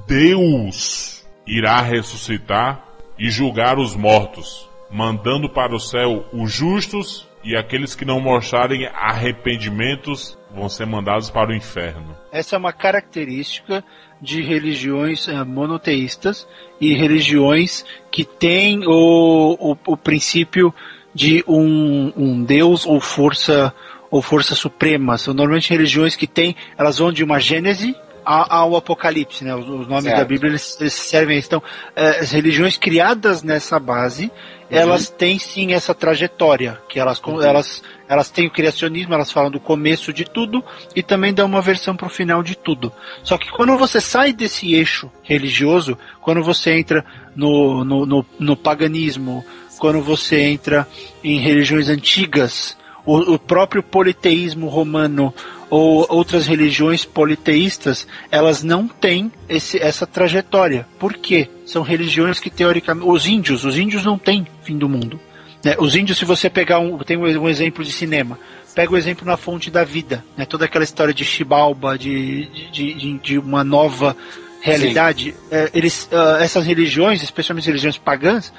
[0.08, 2.86] Deus irá ressuscitar
[3.20, 8.88] e julgar os mortos, mandando para o céu os justos e aqueles que não mostrarem
[8.88, 12.16] arrependimentos vão ser mandados para o inferno.
[12.32, 13.84] Essa é uma característica
[14.22, 16.48] de religiões eh, monoteístas
[16.80, 20.74] e religiões que têm o, o, o princípio
[21.14, 23.74] de um, um Deus ou força
[24.10, 25.18] ou força suprema.
[25.18, 27.96] São normalmente religiões que têm, elas vão de uma gênese
[28.26, 29.56] ao Apocalipse, né?
[29.56, 30.18] Os, os nomes Certo.
[30.18, 31.38] da Bíblia eles, eles servem.
[31.38, 31.62] Então,
[31.96, 34.32] eh, as religiões criadas nessa base,
[34.70, 39.52] elas têm sim essa trajetória, que elas, com- elas, elas têm o criacionismo, elas falam
[39.52, 40.64] do começo de tudo
[40.96, 42.92] e também dão uma versão para o final de tudo.
[43.24, 47.06] Só que quando você sai desse eixo religioso, quando você entra
[47.36, 49.46] no, no, no, no paganismo,
[49.78, 50.88] quando você entra
[51.24, 55.34] em religiões antigas, o, o próprio politeísmo romano
[55.74, 60.88] ou outras religiões politeístas, elas não têm esse, essa trajetória.
[61.00, 61.50] Por quê?
[61.66, 63.10] São religiões que teoricamente.
[63.10, 65.20] Os índios, os índios não têm fim do mundo.
[65.66, 65.76] né?
[65.80, 67.00] Os índios, se você pegar um.
[67.00, 68.38] Tem um, exemplo de cinema.
[68.76, 70.24] Pega o exemplo na fonte da vida.
[70.38, 70.46] Né?
[70.46, 74.16] Toda aquela história de Xibalba, de, de, de, de uma nova
[74.62, 75.34] realidade.
[75.50, 78.54] É, eles, ah, essas religiões, especialmente religiões pagãs,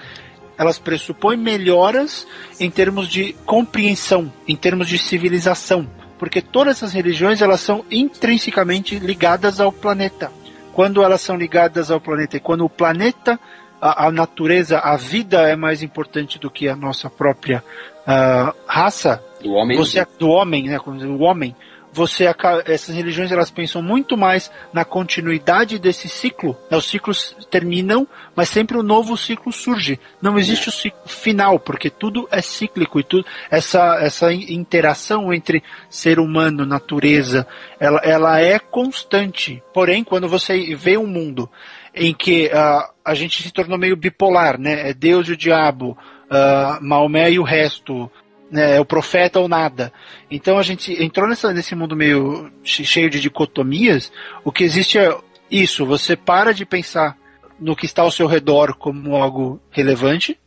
[0.59, 2.27] elas pressupõem melhoras
[2.59, 5.89] em termos de compreensão, em termos de civilização,
[6.25, 10.33] porque todas essas religiões elas são intrinsecamente ligadas ao planeta.
[10.73, 13.39] Quando elas são ligadas ao planeta e quando o planeta,
[13.79, 17.63] a, a natureza, a vida é mais importante do que a nossa própria
[18.07, 19.77] ah, raça, Do homem?
[19.77, 21.55] você do homem, né, o homem,
[21.95, 22.25] você
[22.67, 26.59] essas religiões elas pensam muito mais na continuidade desse ciclo.
[26.69, 30.01] né, Os ciclos terminam, mas sempre um novo ciclo surge.
[30.21, 35.33] Não existe o ciclo final, porque tudo é cíclico e tudo essa essa in- interação
[35.33, 37.47] entre ser humano, natureza,
[37.79, 39.63] ela, ela é constante.
[39.73, 41.49] Porém, quando você vê um mundo
[41.95, 44.91] em que ah, a gente se tornou meio bipolar, né?
[44.91, 45.97] É Deus e o diabo,
[46.29, 48.11] ah, Maomé e o resto,
[48.55, 49.93] né, é o profeta ou nada.
[50.31, 54.13] Então a gente entrou nessa, nesse mundo meio che- cheio de dicotomias.
[54.45, 55.15] O que existe é
[55.51, 57.17] isso: você para de pensar
[57.59, 60.39] no que está ao seu redor como algo relevante.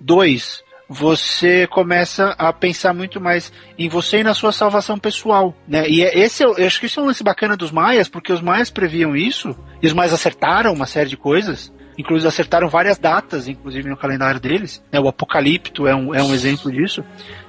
[0.00, 5.88] Dois, você começa a pensar muito mais em você e na sua salvação pessoal, né?
[5.88, 8.32] E é- esse, é eu acho que isso é um lance bacana dos maias, porque
[8.32, 11.72] os maias previam isso e os maias acertaram uma série de coisas.
[11.98, 14.82] Inclusive acertaram várias datas, inclusive no calendário deles.
[14.90, 14.98] né?
[14.98, 17.04] O Apocalipto é um, é um exemplo disso.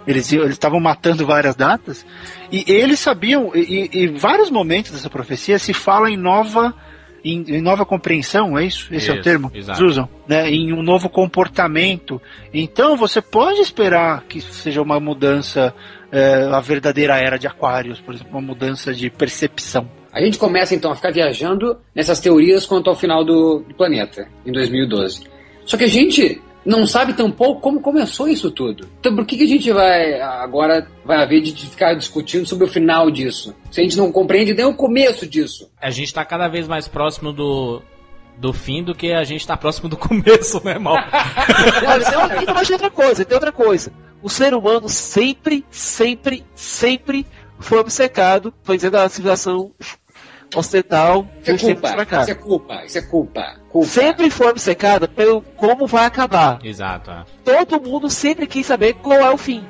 [0.05, 2.05] Eles estavam matando várias datas.
[2.51, 6.73] E eles sabiam, e, e- vários momentos dessa profecia se fala em nova
[7.25, 8.93] em, em nova compreensão, é isso?
[8.93, 9.49] Esse é o Isso, termo?
[9.55, 9.81] exato.
[9.85, 10.49] Usam, né?
[10.51, 12.21] Em um novo comportamento.
[12.53, 15.73] Então você pode esperar que seja uma mudança,
[16.11, 19.89] é, a verdadeira era de Aquários, por exemplo, uma mudança de percepção.
[20.13, 24.27] A gente começa então a ficar viajando nessas teorias quanto ao final do, do planeta,
[24.45, 25.23] em 2012.
[25.65, 28.87] Só que a gente não sabe tampouco como começou isso tudo.
[28.99, 32.69] Então por que, que a gente vai agora vai haver de ficar discutindo sobre o
[32.69, 33.55] final disso?
[33.71, 35.71] Se a gente não compreende nem o começo disso.
[35.81, 37.81] A gente tá cada vez mais próximo do,
[38.37, 40.93] do fim do que a gente tá próximo do começo, né, irmão?
[41.87, 43.91] Olha, tem, outra coisa, tem outra coisa.
[44.21, 47.25] O ser humano sempre, sempre, sempre
[47.59, 49.71] foi obcecado, foi dizendo a civilização
[50.59, 52.21] ocidental Isso é dos tempos culpa, pra cá.
[52.21, 53.55] isso é culpa, isso é culpa.
[53.69, 53.87] culpa.
[53.87, 56.59] Sempre foi obcecada pelo como vai acabar.
[56.63, 57.11] Exato.
[57.11, 57.23] é.
[57.43, 59.63] Todo mundo sempre quis saber qual é o fim.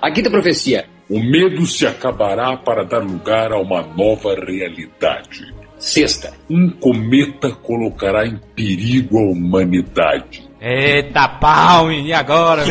[0.00, 0.86] A quinta profecia.
[1.08, 5.54] O medo se acabará para dar lugar a uma nova realidade.
[5.78, 6.32] Sexta.
[6.50, 10.48] Um cometa colocará em perigo a humanidade.
[10.60, 12.64] Eita, pau, e agora?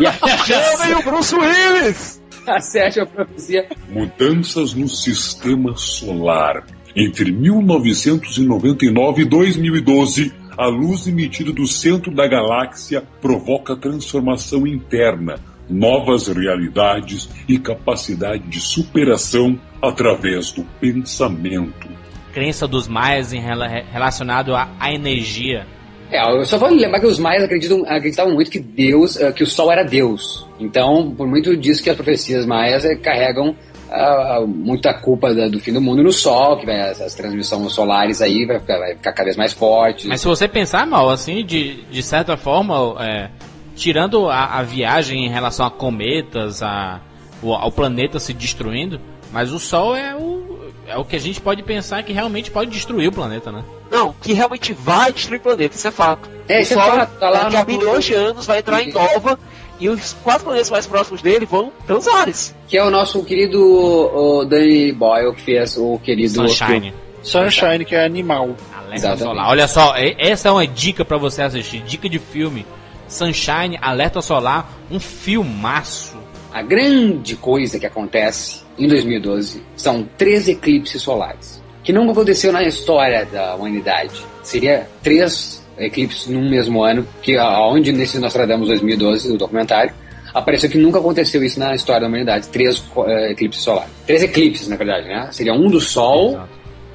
[0.00, 2.21] E a, Chamem o Bruce Willis!
[2.46, 3.66] a sétima profecia.
[3.88, 6.64] Mudanças no sistema solar.
[6.94, 15.36] Entre 1999 e 2012, a luz emitida do centro da galáxia provoca transformação interna,
[15.68, 21.88] novas realidades e capacidade de superação através do pensamento.
[22.32, 25.66] Crença dos maias em rela- relacionado à, à energia.
[26.10, 29.42] É, eu só vou lembrar que os maias acreditam, acreditavam muito que Deus, eh, que
[29.42, 30.46] o Sol era Deus.
[30.62, 33.54] Então, por muito disso que as profecias maias eh, carregam
[33.90, 38.22] ah, muita culpa da- do fim do mundo no Sol, que vai, essas transmissões solares
[38.22, 40.08] aí vai ficar, vai ficar cada vez mais forte.
[40.08, 43.28] Mas se você pensar mal, assim, de, de certa forma, é,
[43.76, 47.00] tirando a, a viagem em relação a cometas, a,
[47.42, 48.98] o- ao planeta se destruindo,
[49.30, 52.70] mas o Sol é o, é o que a gente pode pensar que realmente pode
[52.70, 53.62] destruir o planeta, né?
[53.90, 56.30] Não, que realmente vai destruir o planeta, isso é fato.
[56.48, 58.60] É, o isso é Sol, fato, tá lá daqui a no- milhões de anos, vai
[58.60, 59.38] entrar em nova
[59.80, 62.54] e os quatro planetas mais próximos dele vão pelos ares.
[62.68, 66.48] Que é o nosso querido o Danny Boyle, que fez o querido...
[66.48, 66.94] Sunshine.
[67.22, 68.56] Sunshine, que é animal.
[68.74, 69.48] Alerta solar.
[69.48, 71.80] Olha só, essa é uma dica pra você assistir.
[71.82, 72.66] Dica de filme.
[73.08, 76.16] Sunshine, Alerta Solar, um filmaço.
[76.52, 82.62] A grande coisa que acontece em 2012 são três eclipses solares, que nunca aconteceu na
[82.62, 84.22] história da humanidade.
[84.42, 89.92] Seria três eclipses num mesmo ano, que aonde nesse Nostradamus 2012, o documentário,
[90.34, 92.48] apareceu que nunca aconteceu isso na história da humanidade.
[92.48, 93.90] Três eh, eclipses solares.
[94.06, 95.28] Três eclipses, na verdade, né?
[95.32, 96.40] Seria um do Sol,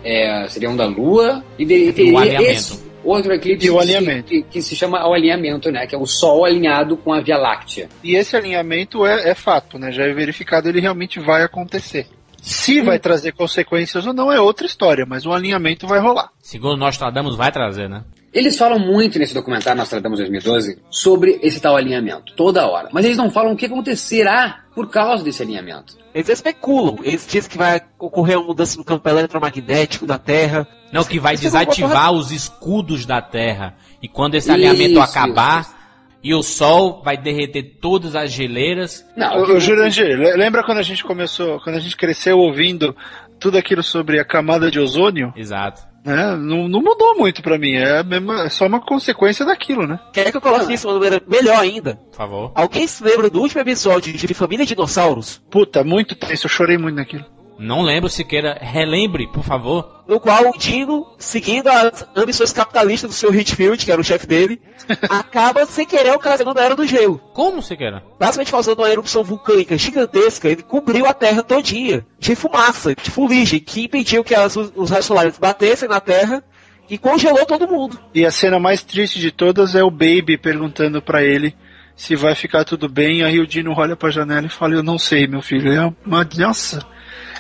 [0.04, 2.52] é, seria um da Lua e, de, teria alinhamento.
[2.52, 4.28] esse outro eclipse o que- alinhamento.
[4.30, 5.86] Que, que se chama o alinhamento, né?
[5.88, 7.90] Que é o Sol alinhado com a Via Láctea.
[8.04, 9.92] E esse alinhamento é, é fato, né?
[9.92, 12.08] Já é verificado, ele realmente vai acontecer.
[12.42, 16.30] Se vai trazer consequências ou não é outra história, mas o alinhamento vai rolar.
[16.42, 18.04] Segundo Nostradamus, vai trazer, né?
[18.38, 22.88] Eles falam muito nesse documentário Nostradamus 2012 sobre esse tal alinhamento, toda hora.
[22.92, 25.98] Mas eles não falam o que acontecerá por causa desse alinhamento.
[26.14, 30.68] Eles especulam, eles dizem que vai ocorrer uma mudança no campo eletromagnético da Terra.
[30.94, 33.74] Não, que vai Isso é desativar os escudos da Terra.
[34.04, 35.76] E quando esse alinhamento Isso, acabar, isso,
[36.24, 39.04] e o Sol vai derreter todas as geleiras.
[39.16, 42.96] Não, Jurandir, le- lembra quando a gente começou, quando a gente cresceu ouvindo
[43.40, 45.34] tudo aquilo sobre a camada de ozônio?
[45.36, 45.87] Exato.
[46.06, 46.36] Né?
[46.38, 50.00] Não, não mudou muito pra mim, é, mesma- é só uma consequência daquilo, né?
[50.14, 51.96] Quer que eu coloque isso de uma maneira melhor ainda?
[51.96, 52.52] Por favor.
[52.56, 55.42] Alguém se lembra do último episódio de Família Dinossauros?
[55.50, 57.26] Puta, muito tenso, eu chorei muito naquilo.
[57.60, 58.58] Não lembro Siqueira.
[58.62, 60.04] Relembre, por favor.
[60.08, 64.26] No qual o Dino, seguindo as ambições capitalistas do seu Hitfield, que era o chefe
[64.28, 64.62] dele,
[65.10, 67.20] acaba sem querer ocasionando da Era do Gelo.
[67.34, 68.04] Como, Siqueira?
[68.20, 73.60] Basicamente causando uma erupção vulcânica gigantesca, ele cobriu a Terra todinha, de fumaça, de fuligem,
[73.60, 76.44] que impediu que as- os raios solares batessem na Terra
[76.90, 78.00] e congelou todo mundo.
[78.14, 81.54] E a cena mais triste de todas é o Baby perguntando pra ele
[81.96, 85.00] se vai ficar tudo bem, aí o Dino olha pra janela e fala, eu não
[85.00, 86.86] sei, meu filho, é uma, nossa...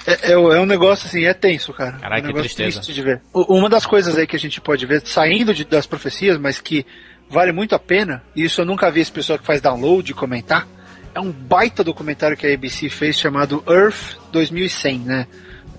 [0.07, 1.91] É, é, é um negócio assim, é tenso, cara.
[1.99, 2.77] Caraca, é um que negócio tristeza.
[2.79, 3.21] triste de ver.
[3.33, 6.85] Uma das coisas aí que a gente pode ver, saindo de- das profecias, mas que
[7.29, 10.65] vale muito a pena, e isso eu nunca vi esse pessoal que faz download comentar,
[11.13, 15.27] é um baita documentário que a ABC fez chamado Earth 2100, né?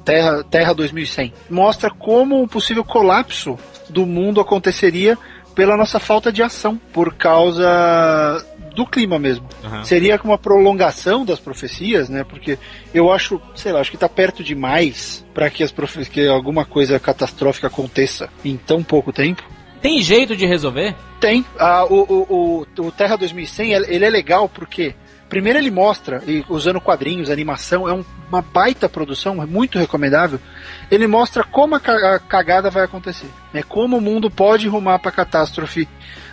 [0.04, 1.32] Terra, Terra 2100.
[1.48, 5.16] Mostra como um possível colapso do mundo aconteceria
[5.54, 7.66] pela nossa falta de ação, por causa
[8.78, 9.44] do clima mesmo.
[9.64, 9.82] Aham.
[9.84, 12.22] Seria uma prolongação das profecias, né?
[12.22, 12.56] Porque
[12.94, 16.64] eu acho, sei lá, acho que tá perto demais para que as profe que alguma
[16.64, 19.42] coisa catastrófica aconteça em tão pouco tempo.
[19.82, 20.94] Tem jeito de resolver?
[21.18, 21.44] Tem.
[21.58, 21.96] Ah, o,
[22.28, 24.94] o, o, o Terra 2100, ele é legal porque
[25.28, 30.40] Primeiro ele mostra, e usando quadrinhos, animação, é um- uma baita produção, é muito recomendável.
[30.90, 31.80] Ele mostra como a
[32.18, 33.62] cagada vai acontecer, né?
[33.62, 35.86] Como o mundo pode rumar para catástrofe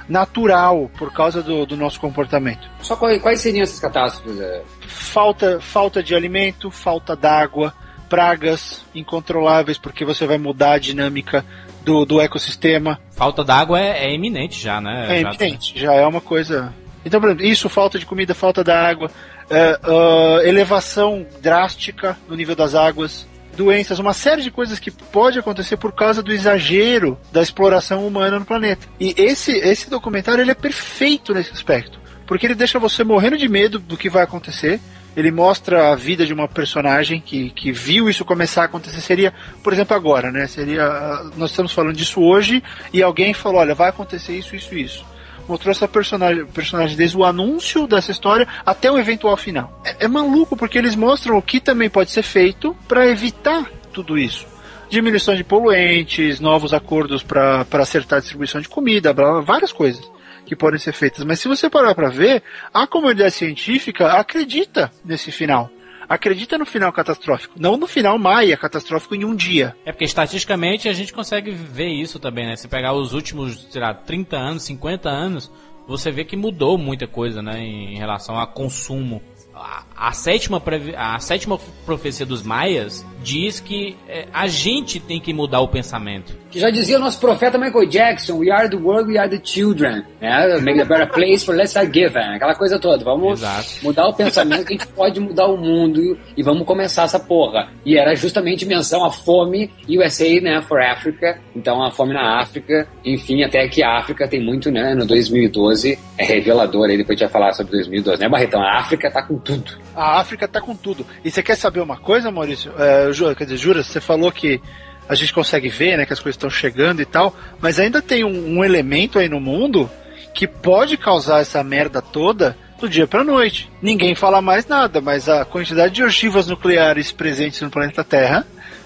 [0.07, 2.67] natural por causa do, do nosso comportamento.
[2.81, 4.39] Só quais, quais seriam essas catástrofes?
[4.39, 4.61] é?
[4.87, 7.73] Falta, falta de alimento, falta d'água,
[8.09, 11.45] pragas incontroláveis, porque você vai mudar a dinâmica
[11.83, 12.99] do, do ecossistema.
[13.11, 15.17] Falta d'água é, é iminente já, né?
[15.17, 16.73] É Já- evidente, já é uma coisa.
[17.05, 19.11] Então, por exemplo, isso, falta de comida, falta da água,
[19.49, 25.39] é, ah, elevação drástica no nível das águas, doenças, uma série de coisas que pode
[25.39, 28.87] acontecer por causa do exagero da exploração humana no planeta.
[28.99, 33.47] E esse, esse documentário ele é perfeito nesse aspecto, porque ele deixa você morrendo de
[33.47, 34.79] medo do que vai acontecer.
[35.15, 38.99] Ele mostra a vida de uma personagem que, que viu isso começar a acontecer.
[38.99, 39.33] Seria,
[39.63, 40.45] por exemplo, agora, né?
[40.45, 40.83] Seria.
[40.83, 45.05] ah, Nós estamos falando disso hoje e alguém falou: olha, vai acontecer isso, isso, isso
[45.47, 49.81] mostrou essa personagem, personagem desde o anúncio dessa história até o eventual final.
[49.85, 54.17] É, é maluco porque eles mostram o que também pode ser feito para evitar tudo
[54.17, 54.45] isso.
[54.89, 60.09] Diminuição de poluentes, novos acordos para acertar a distribuição de comida, blá, blá, várias coisas
[60.45, 61.23] que podem ser feitas.
[61.25, 62.43] Mas se você parar para ver,
[62.73, 65.71] a comunidade científica acredita nesse final.
[66.07, 69.75] Acredita no final catastrófico, não no final maia catastrófico em um dia.
[69.85, 72.55] É porque estatisticamente a gente consegue ver isso também, né?
[72.55, 75.51] Se pegar os últimos, sei lá, 30 anos, 50 anos,
[75.87, 77.59] você vê que mudou muita coisa, né?
[77.59, 79.21] Em relação a consumo.
[79.53, 80.61] A, a sétima,
[80.97, 86.35] a sétima profecia dos maias diz que é, a gente tem que mudar o pensamento.
[86.55, 89.41] Que já dizia o nosso profeta Michael Jackson, we are the world, we are the
[89.43, 90.05] children.
[90.21, 90.57] Né?
[90.61, 92.33] Make a better place for let's giving.
[92.33, 93.03] Aquela coisa toda.
[93.03, 93.83] Vamos Exato.
[93.83, 97.67] mudar o pensamento que a gente pode mudar o mundo e vamos começar essa porra.
[97.85, 101.37] E era justamente menção à fome USA, né, for Africa.
[101.53, 105.99] Então a fome na África, enfim, até que a África tem muito, né, no 2012,
[106.17, 108.61] é revelador aí, depois a gente vai falar sobre 2012, né, Barretão?
[108.61, 109.73] A África tá com tudo.
[109.93, 111.05] A África tá com tudo.
[111.21, 112.71] E você quer saber uma coisa, Maurício?
[112.79, 114.61] É, quer dizer, Jura, você falou que
[115.07, 118.23] a gente consegue ver, né, que as coisas estão chegando e tal, mas ainda tem
[118.23, 119.89] um, um elemento aí no mundo
[120.33, 123.71] que pode causar essa merda toda do dia pra noite.
[123.81, 128.45] Ninguém fala mais nada, mas a quantidade de ogivas nucleares presentes no planeta Terra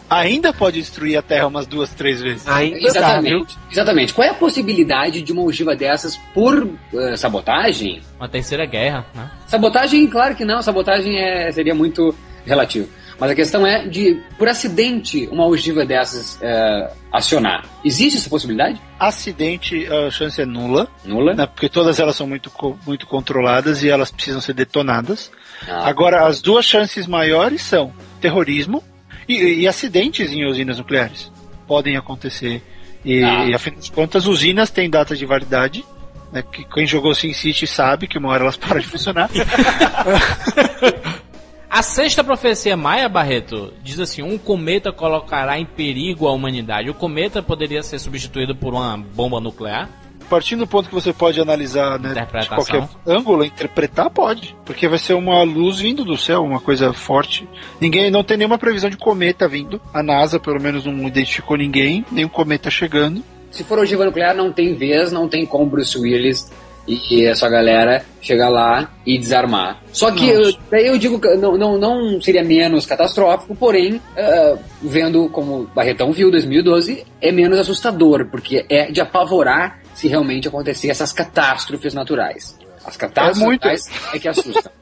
[0.09, 2.47] ainda pode destruir a Terra umas duas, três vezes.
[2.47, 2.87] Ainda dá, viu?
[2.87, 3.57] Exatamente.
[3.71, 4.13] Exatamente.
[4.13, 8.01] Qual é a possibilidade de uma ogiva dessas por eh, sabotagem?
[8.17, 9.29] Uma terceira guerra, né?
[9.47, 10.61] Sabotagem, claro que não.
[10.61, 12.13] Sabotagem é, seria muito
[12.45, 12.89] relativo.
[13.19, 17.65] Mas a questão é de, por acidente, uma ogiva dessas eh, acionar.
[17.83, 18.79] Existe essa possibilidade?
[18.97, 21.33] Acidente, a chance é nula, Nula?
[21.33, 22.49] né, porque todas elas são muito,
[22.87, 25.29] muito controladas e elas precisam ser detonadas.
[25.67, 27.91] Ah, Agora, as duas chances maiores são
[28.21, 28.81] terrorismo
[29.27, 31.29] e, e acidentes em usinas nucleares.
[31.67, 32.63] Podem acontecer.
[33.03, 33.45] E, Ah.
[33.45, 35.83] e, afinal de contas, usinas têm data de validade.
[36.31, 39.29] Né, que quem jogou Sin City sabe que uma hora elas param de funcionar.
[41.69, 46.89] A sexta profecia maia, Barreto, diz assim: um cometa colocará em perigo a humanidade.
[46.89, 49.87] O cometa poderia ser substituído por uma bomba nuclear?
[50.27, 54.55] Partindo do ponto que você pode analisar né, de qualquer ângulo, interpretar pode.
[54.63, 57.47] Porque vai ser uma luz vindo do céu, uma coisa forte.
[57.79, 59.81] Ninguém não tem nenhuma previsão de cometa vindo.
[59.91, 63.23] A NASA, pelo menos, não identificou ninguém, nenhum cometa chegando.
[63.49, 66.51] Se for ogiva nuclear, não tem vez, não tem como Bruce Willis
[66.89, 69.79] e essa galera chegar lá e desarmar.
[69.93, 74.57] Só que eu- daí eu digo que não, não, não seria menos catastrófico, porém, ah,
[74.81, 80.47] vendo como o Barretão viu 2012, é menos assustador, porque é de apavorar se realmente
[80.47, 82.57] acontecer essas catástrofes naturais.
[82.85, 83.61] As catástrofes É muito.
[83.65, 84.71] naturais é que assustam.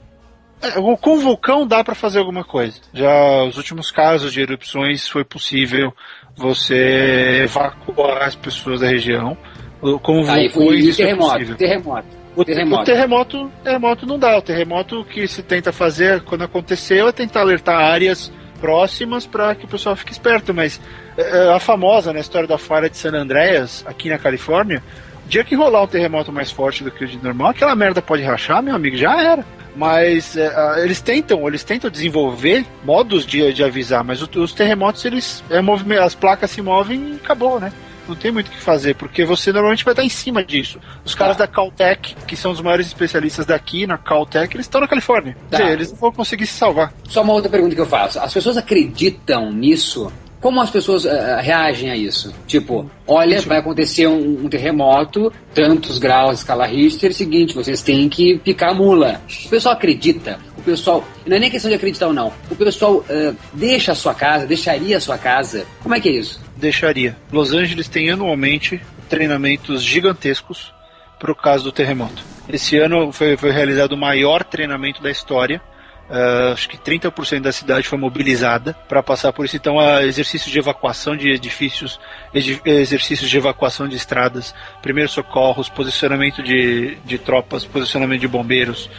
[0.60, 2.80] É, Com o vulcão dá pra fazer alguma coisa.
[2.92, 5.94] Já os últimos casos de erupções foi possível
[6.36, 9.38] você evacuar as pessoas da região.
[9.82, 11.56] O- Com Aí foi isso é terremoto, possível.
[11.56, 12.08] terremoto.
[12.36, 12.82] O, terremoto.
[12.82, 14.38] o terremoto, terremoto não dá.
[14.38, 19.66] O terremoto que se tenta fazer quando aconteceu é tentar alertar áreas próximas para que
[19.66, 20.54] o pessoal fique esperto.
[20.54, 20.80] Mas
[21.18, 24.84] é, a famosa né, história da falha de San Andreas, aqui na Califórnia,
[25.26, 28.02] o dia que rolar um terremoto mais forte do que o de normal, aquela merda
[28.02, 29.44] pode rachar, meu amigo, já era.
[29.76, 30.52] Mas é,
[30.84, 35.60] eles tentam, eles tentam desenvolver modos de, de avisar, mas os terremotos, eles é,
[36.00, 37.72] as placas se movem e acabou, né?
[38.08, 40.80] Não tem muito o que fazer, porque você normalmente vai estar em cima disso.
[41.04, 44.88] Os caras da Caltech, que são os maiores especialistas daqui na Caltech, eles estão na
[44.88, 45.36] Califórnia.
[45.50, 45.58] Tá.
[45.58, 46.94] dizer, eles não vão conseguir se salvar.
[47.08, 48.20] Só uma outra pergunta que eu faço.
[48.20, 50.12] As pessoas acreditam nisso?
[50.40, 52.34] Como as pessoas eh, reagem a isso?
[52.46, 58.38] Tipo, olha, vai acontecer um, um terremoto, tantos graus, escala Richter, seguinte, vocês têm que
[58.38, 59.20] picar a mula.
[59.46, 60.40] O pessoal acredita.
[60.68, 62.34] Pessoal, não é nem questão de acreditar ou não.
[62.52, 65.66] O pessoal eh, deixa a sua casa, deixaria a sua casa.
[65.82, 66.42] Como é que é isso?
[66.58, 67.16] Deixaria.
[67.32, 70.74] Los Angeles tem anualmente treinamentos gigantescos
[71.18, 72.22] para o caso do terremoto.
[72.50, 75.62] Esse ano foi, foi realizado o maior treinamento da história.
[76.10, 79.56] Uh, acho que 30% da cidade foi mobilizada para passar por isso.
[79.56, 81.98] Então, uh, exercícios de evacuação de edifícios,
[82.34, 88.90] ed exercícios de evacuação de estradas, primeiros socorros, posicionamento de, de tropas, posicionamento de bombeiros,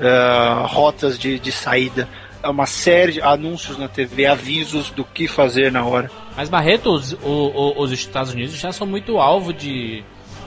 [0.00, 2.08] uh, rotas de, de saída
[2.50, 6.10] uma série de anúncios na TV, avisos do que fazer na hora.
[6.36, 10.04] Mas Barreto, os, o, os Estados Unidos já são muito alvo de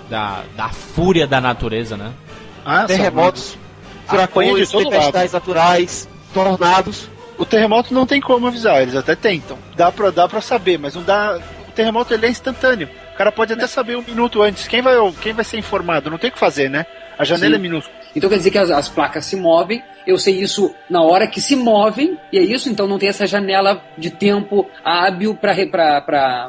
[0.10, 2.12] da, da fúria da natureza, né?
[2.66, 3.58] Ah, terremotos,
[4.06, 7.10] furacões, tempestades naturais, tornados.
[7.38, 9.58] O terremoto não tem como avisar, eles até tentam.
[9.76, 11.40] Dá pra, dá pra saber, mas não dá.
[11.68, 12.90] O terremoto ele é instantâneo.
[13.14, 14.68] O cara pode até saber um minuto antes.
[14.68, 16.10] Quem vai, quem vai ser informado?
[16.10, 16.86] Não tem o que fazer, né?
[17.18, 17.56] A janela Sim.
[17.56, 17.98] é minúscula.
[18.18, 21.40] Então quer dizer que as, as, placas se movem, eu sei isso na hora que
[21.40, 25.70] se movem, e é isso, então não tem essa janela de tempo hábil para re,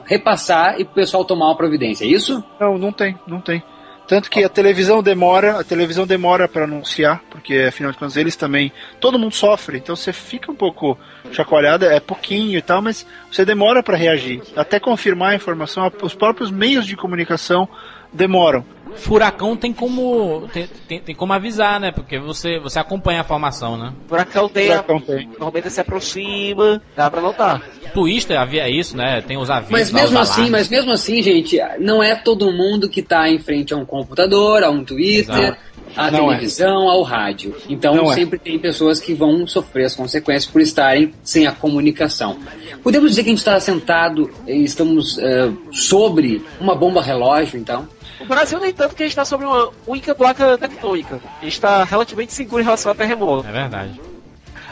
[0.07, 2.43] repassar e o pessoal tomar uma providência, é isso?
[2.59, 3.63] Não, não tem, não tem.
[4.07, 8.37] Tanto que a televisão demora, a televisão demora para anunciar, porque afinal de contas eles
[8.37, 10.99] também, todo mundo sofre, então você fica um pouco
[11.31, 16.15] chacoalhada, é pouquinho e tal, mas você demora para reagir, até confirmar a informação, os
[16.15, 17.69] próprios meios de comunicação
[18.11, 18.65] demoram.
[18.97, 21.91] Furacão tem como tem, tem, tem, como avisar, né?
[21.93, 23.93] Porque você, você acompanha a formação, né?
[24.07, 25.29] Furacão tem, Furacão tem.
[25.29, 27.63] normalmente se aproxima, dá pra notar.
[27.93, 29.21] Twister havia isso, né?
[29.21, 29.73] Tem os avisos.
[29.73, 33.73] Mas mesmo assim, mas mesmo assim, gente, não é todo mundo que tá em frente
[33.73, 35.35] a um computador, a um Twitter.
[35.35, 36.37] Exato à não é.
[36.37, 36.93] televisão, é.
[36.93, 37.57] ao rádio.
[37.69, 38.15] Então não é.
[38.15, 38.41] sempre é.
[38.41, 42.39] tem pessoas que vão sofrer as consequências por estarem sem a comunicação.
[42.83, 47.89] Podemos dizer que a gente está sentado e estamos uh, sobre uma bomba relógio, então?
[48.21, 51.21] O Brasil, nem tanto que a gente está sobre uma única placa tectônica.
[51.41, 53.49] A gente está relativamente seguro em relação a terremoto.
[53.49, 54.01] É verdade.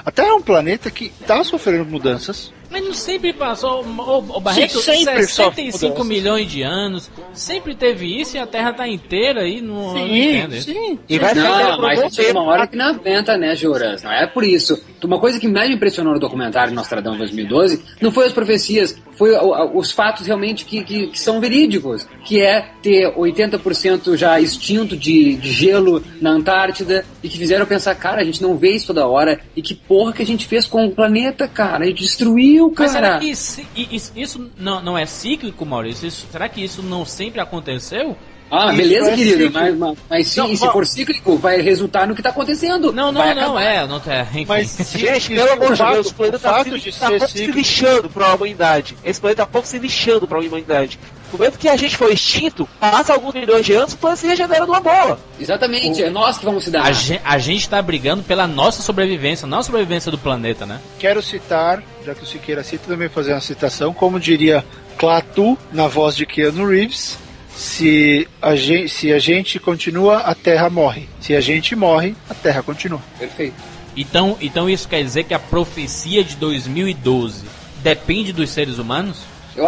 [0.05, 2.53] A Terra é um planeta que está sofrendo mudanças.
[2.71, 3.85] Mas não sempre passou.
[3.85, 7.11] O, o Barreto, Sim, sempre 65 milhões de anos.
[7.33, 9.61] Sempre teve isso e a Terra tá inteira aí.
[9.61, 10.99] Não, sim, não sim.
[11.09, 14.03] E vai não, mas chega uma hora que não aguenta, né, Juras?
[14.05, 14.81] Não é por isso.
[15.03, 19.33] Uma coisa que mais me impressionou no documentário Nostradamus 2012 não foi as profecias, foi
[19.75, 25.37] os fatos realmente que, que, que são verídicos, que é ter 80% já extinto de,
[25.37, 29.07] de, gelo na Antártida e que fizeram pensar, cara, a gente não vê isso toda
[29.07, 32.71] hora e que porra que a gente fez com o planeta, cara, a gente destruiu,
[32.71, 32.91] cara.
[32.91, 36.07] Mas será que isso, isso, não, não é cíclico, Maurício?
[36.07, 38.17] Isso, será que isso não sempre aconteceu?
[38.51, 42.07] Ah, Isso beleza, é querido, mas, mas, mas sim, não, se for cíclico, vai resultar
[42.07, 42.93] no que está acontecendo.
[42.93, 44.47] Não, não, não, é, não tá, enfim.
[44.47, 48.27] Mas, gente, pelo amor de Deus, o planeta está se, tá pouco se lixando para
[48.29, 48.97] a humanidade.
[49.05, 50.99] Esse planeta está pouco se lixando para a humanidade.
[51.33, 54.27] No momento que a gente for extinto, passa alguns milhões de anos, o planeta se
[54.29, 55.19] regenera numa bola.
[55.41, 56.07] Exatamente, o...
[56.07, 56.85] é nós que vamos se dar.
[56.85, 60.81] A, gente, a gente está brigando pela nossa sobrevivência, não a sobrevivência do planeta, né?
[61.01, 64.65] Quero citar, já que o Siqueira cita, também fazer uma citação, como diria
[64.97, 67.19] Clatu, na voz de Keanu Reeves,
[67.57, 71.09] se a, gente, se a gente continua, a Terra morre.
[71.21, 73.01] Se a gente morre, a Terra continua.
[73.19, 73.55] Perfeito.
[73.97, 77.47] Então, então isso quer dizer que a profecia de 2012
[77.83, 79.25] depende dos seres humanos?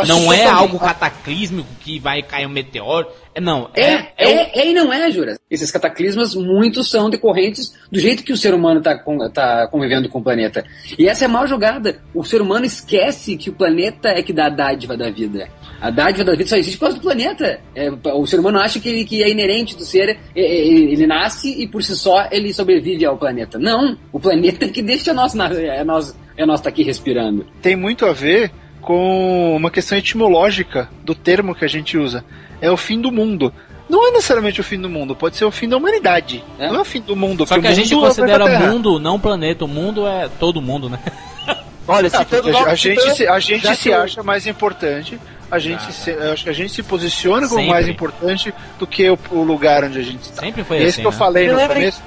[0.07, 3.09] não é algo cataclísmico que vai cair um meteoro.
[3.35, 5.39] É, não, é, é, é, é, e não é, Jura.
[5.51, 10.19] Esses cataclismas, muitos são decorrentes do jeito que o ser humano está tá convivendo com
[10.19, 10.65] o planeta.
[10.99, 12.03] E essa é mal jogada.
[12.15, 15.49] O ser humano esquece que o planeta é que dá a dádiva da vida.
[15.81, 17.61] A dádiva da vida só existe por causa do planeta.
[17.75, 21.63] É, o ser humano acha que, ele, que é inerente do ser, ele, ele nasce
[21.63, 23.59] e por si só ele sobrevive ao planeta.
[23.59, 27.47] Não, o planeta é que deixa nós, é nós, é nós tá aqui respirando.
[27.63, 28.51] Tem muito a ver
[28.81, 32.25] com uma questão etimológica do termo que a gente usa.
[32.61, 33.53] É o fim do mundo.
[33.89, 36.45] Não é necessariamente o fim do mundo, pode ser o fim da humanidade.
[36.59, 36.69] É.
[36.69, 37.47] Não é o fim do mundo.
[37.47, 39.65] Só que a gente é considera é mundo, não planeta.
[39.65, 40.99] O mundo é todo mundo, né?
[41.87, 42.21] Olha, se a,
[42.67, 45.19] a, gente, se, a gente se acha mais importante,
[45.51, 47.73] a gente ah, se, acho que a gente se posiciona como Sempre.
[47.73, 50.43] mais importante do que o, o, lugar onde a gente está.
[50.43, 51.01] Sempre foi Esse assim.
[51.01, 51.17] que eu né?
[51.17, 52.03] falei no começo.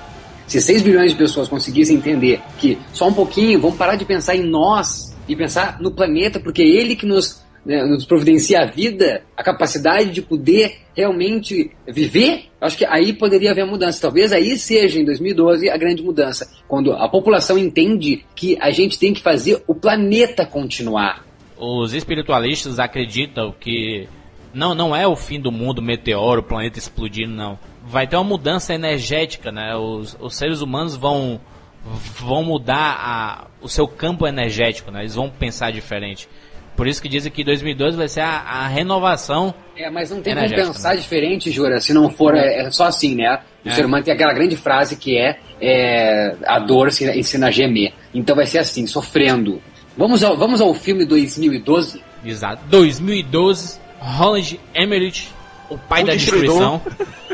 [0.47, 4.35] Se 6 bilhões de pessoas conseguissem entender que só um pouquinho, vamos parar de pensar
[4.35, 8.65] em nós e pensar no planeta, porque é ele que nos, né, nos providencia a
[8.65, 14.01] vida, a capacidade de poder realmente viver, acho que aí poderia haver mudança.
[14.01, 16.51] Talvez aí seja, em 2012, a grande mudança.
[16.67, 21.30] Quando a população entende que a gente tem que fazer o planeta continuar.
[21.63, 24.09] Os espiritualistas acreditam que
[24.51, 27.59] não, não é o fim do mundo, meteoro, o planeta explodindo, não.
[27.85, 29.75] Vai ter uma mudança energética, né?
[29.75, 31.39] Os, os seres humanos vão
[31.83, 35.01] vão mudar a, o seu campo energético, né?
[35.01, 36.27] Eles vão pensar diferente.
[36.75, 39.53] Por isso que dizem que 2012 vai ser a, a renovação.
[39.75, 41.01] É, mas não tem como pensar né?
[41.01, 43.39] diferente, Jura, se não for é, é só assim, né?
[43.63, 43.71] O é.
[43.71, 47.93] ser humano tem aquela grande frase que é, é a dor ensina a gemer.
[48.13, 49.61] Então vai ser assim, sofrendo.
[49.97, 52.01] Vamos ao, vamos ao filme 2012?
[52.23, 52.63] Exato.
[52.67, 55.29] 2012, Roland Emmerich,
[55.69, 56.81] o pai o da destruição.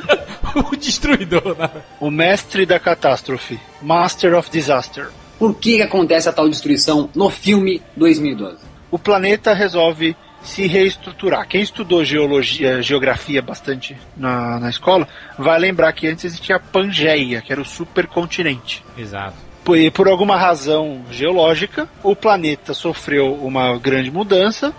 [0.72, 1.56] o destruidor.
[1.58, 1.70] Né?
[2.00, 3.60] O mestre da catástrofe.
[3.82, 5.10] Master of Disaster.
[5.38, 8.58] Por que acontece a tal destruição no filme 2012?
[8.90, 11.48] O planeta resolve se reestruturar.
[11.48, 17.42] Quem estudou geologia, geografia bastante na, na escola, vai lembrar que antes existia a Pangeia,
[17.42, 18.84] que era o supercontinente.
[18.98, 19.47] Exato.
[19.68, 24.74] Por, por alguma razão geológica, o planeta sofreu uma grande mudança.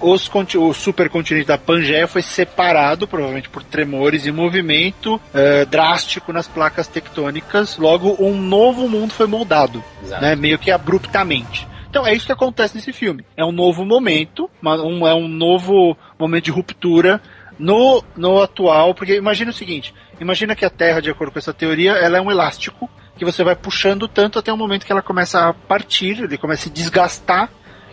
[0.00, 6.46] Os, o supercontinente da Pangeia foi separado, provavelmente por tremores e movimento eh, drástico nas
[6.46, 7.78] placas tectônicas.
[7.78, 9.82] Logo, um novo mundo foi moldado,
[10.20, 11.66] né, meio que abruptamente.
[11.90, 13.24] Então é isso que acontece nesse filme.
[13.36, 17.20] É um novo momento, um, é um novo momento de ruptura
[17.58, 21.52] no, no atual, porque imagina o seguinte, imagina que a Terra, de acordo com essa
[21.52, 22.88] teoria, ela é um elástico
[23.18, 26.62] que você vai puxando tanto até o momento que ela começa a partir, ele começa
[26.62, 27.50] a se desgastar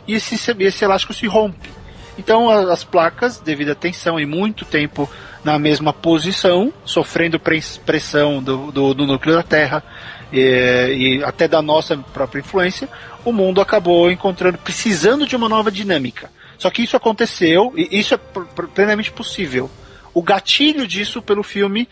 [0.08, 1.70] e esse, esse elástico se rompe.
[2.18, 5.10] Então as placas, devido à tensão e muito tempo
[5.44, 9.84] na mesma posição, sofrendo pressão do, do, do núcleo da Terra
[10.32, 12.88] e, e, até da nossa própria influência,
[13.24, 16.32] o mundo acabou encontrando, precisando de uma nova dinâmica.
[16.58, 18.18] Só que isso aconteceu, e isso é
[18.74, 19.70] plenamente possível.
[20.14, 21.90] O gatilho disso pelo filme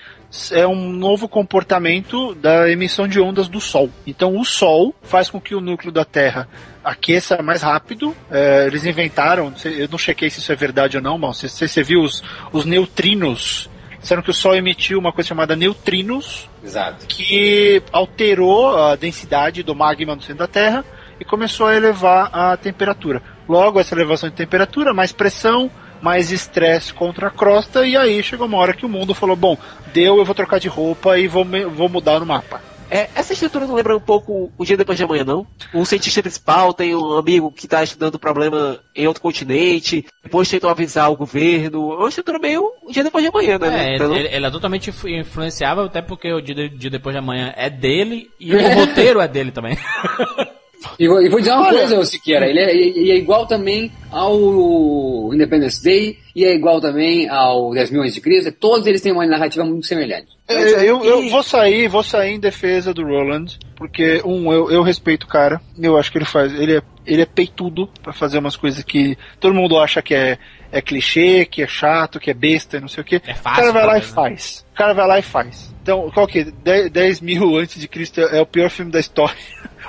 [0.52, 3.90] é um novo comportamento da emissão de ondas do Sol.
[4.06, 6.48] Então o Sol faz com que o núcleo da Terra
[6.84, 8.16] aqueça mais rápido.
[8.32, 11.84] É, eles inventaram, eu não chequei se isso é verdade ou não, mas você, você
[11.84, 13.70] viu os, os neutrinos
[14.00, 17.08] disseram que o Sol emitiu uma coisa chamada neutrinos, Exato.
[17.08, 20.84] que alterou a densidade do magma no centro da Terra
[21.20, 23.24] e começou a elevar a temperatura.
[23.48, 25.72] Logo, essa elevação de temperatura, mais pressão,
[26.04, 29.58] mais estresse contra a crosta, e aí chegou uma hora que o mundo falou: bom,
[29.94, 32.62] deu, eu vou trocar de roupa e vou, vou mudar no mapa.
[32.92, 35.48] É, essa estrutura não lembra um pouco o dia depois de amanhã, não?
[35.74, 40.48] O cientista principal tem um amigo que está estudando o problema em outro continente, depois
[40.48, 41.94] tentam avisar o governo.
[41.94, 43.94] É uma estrutura meio o dia depois de amanhã, né?
[43.94, 47.52] É, então, ele, ele, é totalmente influenciável, até porque o dia, dia depois de amanhã
[47.58, 49.76] é dele e o roteiro é dele também.
[51.00, 51.80] E vou, e vou dizer uma Olha.
[51.80, 57.30] coisa, Siqueira, ele é, ele é, igual também ao Independence Day e é igual também
[57.30, 58.52] ao 10 mil de crise.
[58.52, 60.28] Todos eles têm uma narrativa muito semelhante.
[60.48, 64.84] É, eu, eu, vou sair, vou sair em defesa do Roland, porque um, eu, eu
[64.84, 65.62] respeito o cara.
[65.78, 69.18] Eu acho que ele faz, ele é, ele é peitudo para fazer umas coisas que
[69.40, 70.38] todo mundo acha que é,
[70.72, 73.16] é clichê, que é chato, que é besta, não sei o que.
[73.16, 74.08] É fácil, o cara vai lá e né?
[74.08, 74.66] faz.
[74.72, 75.74] O cara vai lá e faz.
[75.82, 76.46] Então, qual que?
[76.46, 79.36] 10, 10 mil antes de Cristo é o pior filme da história.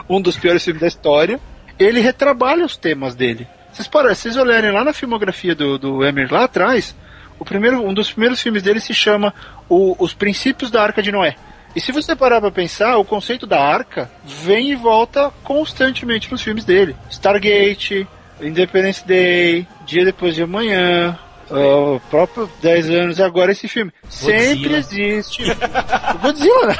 [0.08, 1.40] Um dos piores filmes da história.
[1.78, 3.46] Ele retrabalha os temas dele.
[3.72, 6.94] Vocês, para, vocês olharem lá na filmografia do, do Emmer lá atrás,
[7.38, 9.34] o primeiro, um dos primeiros filmes dele se chama
[9.68, 11.34] o, Os Princípios da Arca de Noé.
[11.74, 16.40] E se você parar pra pensar, o conceito da arca vem e volta constantemente nos
[16.40, 16.94] filmes dele.
[17.10, 18.06] Stargate,
[18.40, 21.18] Independence Day, Dia Depois de Amanhã,
[21.50, 23.92] o próprio 10 anos e agora esse filme.
[24.04, 24.38] Godzilla.
[24.38, 25.42] Sempre existe.
[26.22, 26.76] Godzilla, né?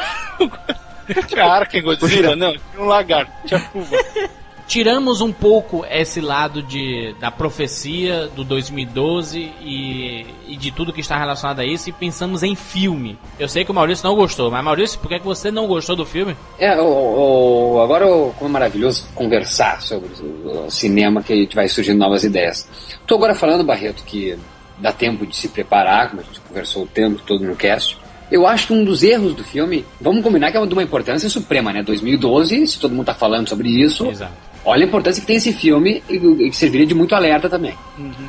[1.27, 3.97] Tinha arca em Godzilla, não, tinha um lagarto, tinha curva.
[4.67, 11.03] Tiramos um pouco esse lado de, da profecia do 2012 e, e de tudo que
[11.03, 13.19] está relacionado a isso e pensamos em filme.
[13.39, 15.95] Eu sei que o Maurício não gostou, mas Maurício, por que que você não gostou
[15.95, 16.35] do filme?
[16.59, 21.55] É, o, o, agora como é maravilhoso conversar sobre o, o cinema que a gente
[21.55, 22.67] vai surgindo novas ideias.
[22.89, 24.39] Estou agora falando, Barreto, que
[24.79, 27.99] dá tempo de se preparar, como a gente conversou o tempo todo no cast.
[28.31, 31.29] Eu acho que um dos erros do filme, vamos combinar que é de uma importância
[31.29, 31.83] suprema, né?
[31.83, 34.33] 2012, se todo mundo tá falando sobre isso, Exato.
[34.65, 36.19] olha a importância que tem esse filme e
[36.51, 37.75] que serviria de muito alerta também.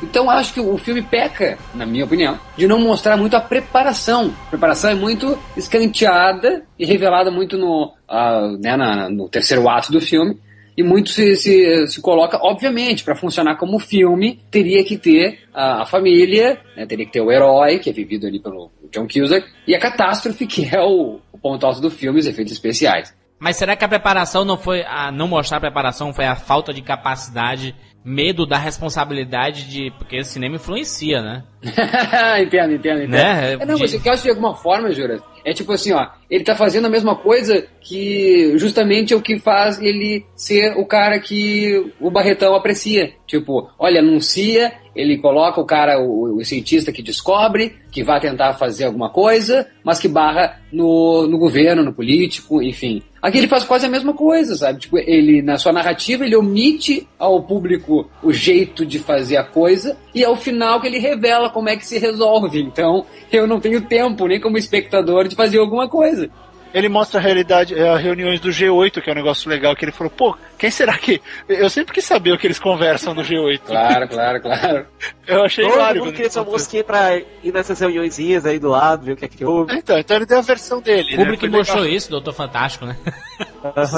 [0.02, 4.32] Então acho que o filme peca, na minha opinião, de não mostrar muito a preparação.
[4.46, 9.92] A preparação é muito escanteada e revelada muito no, ah, né, na- no terceiro ato
[9.92, 10.36] do filme.
[10.78, 15.80] E muito se, se, se coloca, obviamente, para funcionar como filme, teria que ter a,
[15.82, 19.46] a família, né, teria que ter o herói, que é vivido ali pelo John Cusack,
[19.66, 23.14] e a catástrofe, que é o, o ponto alto do filme, os efeitos especiais.
[23.38, 26.72] Mas será que a preparação não foi a não mostrar a preparação foi a falta
[26.72, 27.74] de capacidade,
[28.06, 31.42] medo da responsabilidade de porque o cinema influencia, né?
[32.40, 33.10] entendo, entendo, entendo.
[33.10, 33.54] Né?
[33.54, 36.44] É, não, De- mas eu acho de alguma forma, Jura, é tipo assim, ó, ele
[36.44, 41.18] tá fazendo a mesma coisa que justamente é o que faz ele ser o cara
[41.18, 43.12] que o Barretão aprecia.
[43.26, 48.54] Tipo, olha, anuncia, ele coloca o cara, o, o cientista que descobre, que vai tentar
[48.54, 53.02] fazer alguma coisa, mas que barra no, no governo, no político, enfim.
[53.26, 54.78] Aqui ele faz quase a mesma coisa, sabe?
[54.78, 59.96] Tipo, ele, na sua narrativa, ele omite ao público o jeito de fazer a coisa,
[60.14, 62.60] e ao final que ele revela como é que se resolve.
[62.60, 66.30] Então, eu não tenho tempo, nem como espectador, de fazer alguma coisa.
[66.76, 69.82] Ele mostra a realidade, eh, as reuniões do G8, que é um negócio legal, que
[69.82, 71.22] ele falou, pô, quem será que.
[71.48, 73.60] Eu sempre quis saber o que eles conversam no G8.
[73.64, 74.86] Claro, claro, claro.
[75.26, 76.00] Eu achei Todo hilário.
[76.00, 79.16] mundo quando queria ele sua mosquinha pra ir nessas reuniõezinhas aí do lado, ver o
[79.16, 79.74] que é que houve.
[79.74, 81.14] Então, então ele deu a versão dele.
[81.14, 81.24] O né?
[81.24, 81.96] público Foi mostrou legal.
[81.96, 82.94] isso, Doutor Fantástico, né?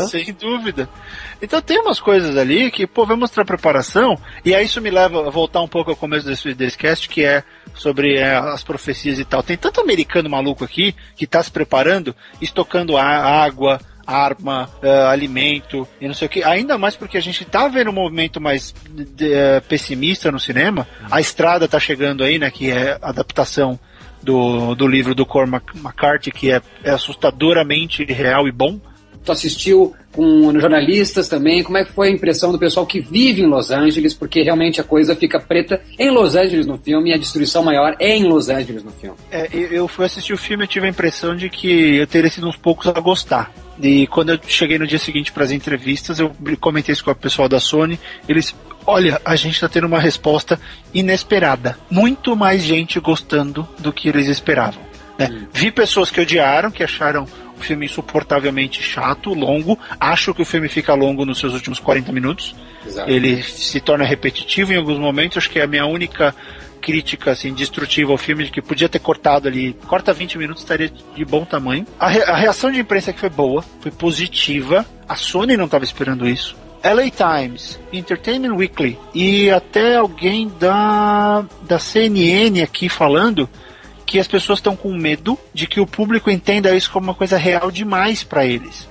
[0.09, 0.89] Sem dúvida.
[1.41, 5.27] Então tem umas coisas ali que, pô, vai mostrar preparação, e aí isso me leva
[5.27, 7.43] a voltar um pouco ao começo desse, desse cast, que é
[7.75, 9.43] sobre é, as profecias e tal.
[9.43, 13.05] Tem tanto americano maluco aqui que tá se preparando, estocando a-
[13.45, 16.43] água, arma, eh, alimento e não sei o que.
[16.43, 18.75] Ainda mais porque a gente tá vendo um movimento mais
[19.21, 20.89] eh, pessimista no cinema.
[21.11, 22.51] A estrada tá chegando aí, né?
[22.51, 23.79] Que é a adaptação
[24.23, 28.81] do, do livro do Cormac McCarthy, que é, é assustadoramente real e bom.
[29.29, 33.43] Tu assistiu com jornalistas também, como é que foi a impressão do pessoal que vive
[33.43, 37.12] em Los Angeles, porque realmente a coisa fica preta em Los Angeles no filme e
[37.12, 39.18] a destruição maior é em Los Angeles no filme.
[39.31, 42.49] É, eu fui assistir o filme e tive a impressão de que eu teria sido
[42.49, 43.53] uns poucos a gostar.
[43.83, 47.14] E quando eu cheguei no dia seguinte para as entrevistas, eu comentei isso com o
[47.14, 48.01] pessoal da Sony.
[48.26, 48.55] Eles,
[48.87, 50.59] olha, a gente está tendo uma resposta
[50.95, 51.76] inesperada.
[51.91, 54.83] Muito mais gente gostando do que eles esperavam.
[55.18, 55.47] né?
[55.53, 57.26] Vi pessoas que odiaram, que acharam
[57.64, 59.78] filme insuportavelmente chato, longo.
[60.00, 62.54] Acho que o filme fica longo nos seus últimos 40 minutos.
[62.86, 63.11] Exato.
[63.11, 65.38] Ele se torna repetitivo em alguns momentos.
[65.38, 66.34] Acho que é a minha única
[66.80, 70.88] crítica assim destrutiva ao filme de que podia ter cortado ali, corta 20 minutos estaria
[71.14, 71.84] de bom tamanho.
[71.98, 74.86] A, re- a reação de imprensa que foi boa, foi positiva.
[75.09, 76.56] A Sony não estava esperando isso.
[76.84, 83.48] LA Times, Entertainment Weekly e até alguém da da CNN aqui falando
[84.09, 87.36] que as pessoas estão com medo de que o público entenda isso como uma coisa
[87.36, 88.88] real demais para eles.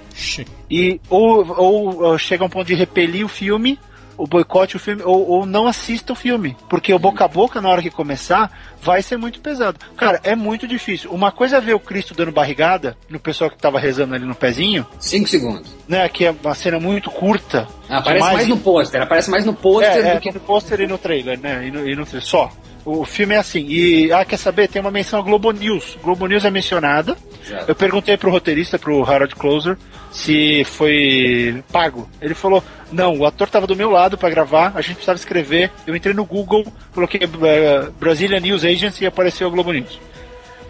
[0.70, 3.80] E ou, ou, ou chega a um ponto de repelir o filme,
[4.16, 6.56] ou boicote o filme, ou, ou não assista o filme.
[6.70, 9.80] Porque o boca a boca, na hora que começar, vai ser muito pesado.
[9.96, 11.10] Cara, é muito difícil.
[11.12, 14.36] Uma coisa é ver o Cristo dando barrigada no pessoal que tava rezando ali no
[14.36, 15.76] pezinho, Cinco segundos.
[15.88, 16.08] né?
[16.10, 17.68] Que é uma cena muito curta.
[17.90, 18.36] Ah, aparece demais.
[18.36, 21.00] mais no pôster, aparece mais no pôster É, é do que no pôster e no
[21.00, 21.66] trailer, né?
[21.68, 22.24] E no, e no trailer.
[22.28, 22.52] Só.
[22.90, 23.68] O filme é assim.
[23.68, 24.70] E, ah, quer saber?
[24.70, 25.98] Tem uma menção a Globo News.
[26.02, 27.18] Globo News é mencionada.
[27.46, 27.66] Já.
[27.68, 29.78] Eu perguntei pro roteirista, pro Harold Closer,
[30.10, 32.10] se foi pago.
[32.22, 35.70] Ele falou: não, o ator tava do meu lado para gravar, a gente precisava escrever.
[35.86, 40.00] Eu entrei no Google, coloquei eh, Brasília News Agency e apareceu a Globo News.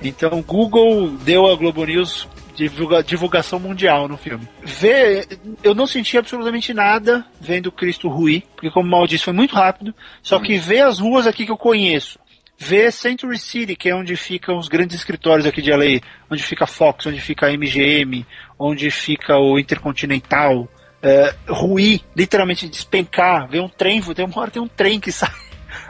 [0.02, 2.28] Então, Google deu a Globo News
[2.58, 4.48] divulga- divulgação mundial no filme.
[4.64, 5.28] Ver,
[5.64, 9.94] eu não senti absolutamente nada vendo Cristo ruir, porque como mal disse, foi muito rápido.
[10.22, 12.20] Só que ver as ruas aqui que eu conheço,
[12.58, 16.64] ver Century City, que é onde ficam os grandes escritórios aqui de LA, onde fica
[16.64, 18.26] a Fox, onde fica a MGM,
[18.58, 20.68] onde fica o Intercontinental,
[21.02, 25.32] é, ruir, literalmente despencar, ver um trem, tem uma hora tem um trem que sai,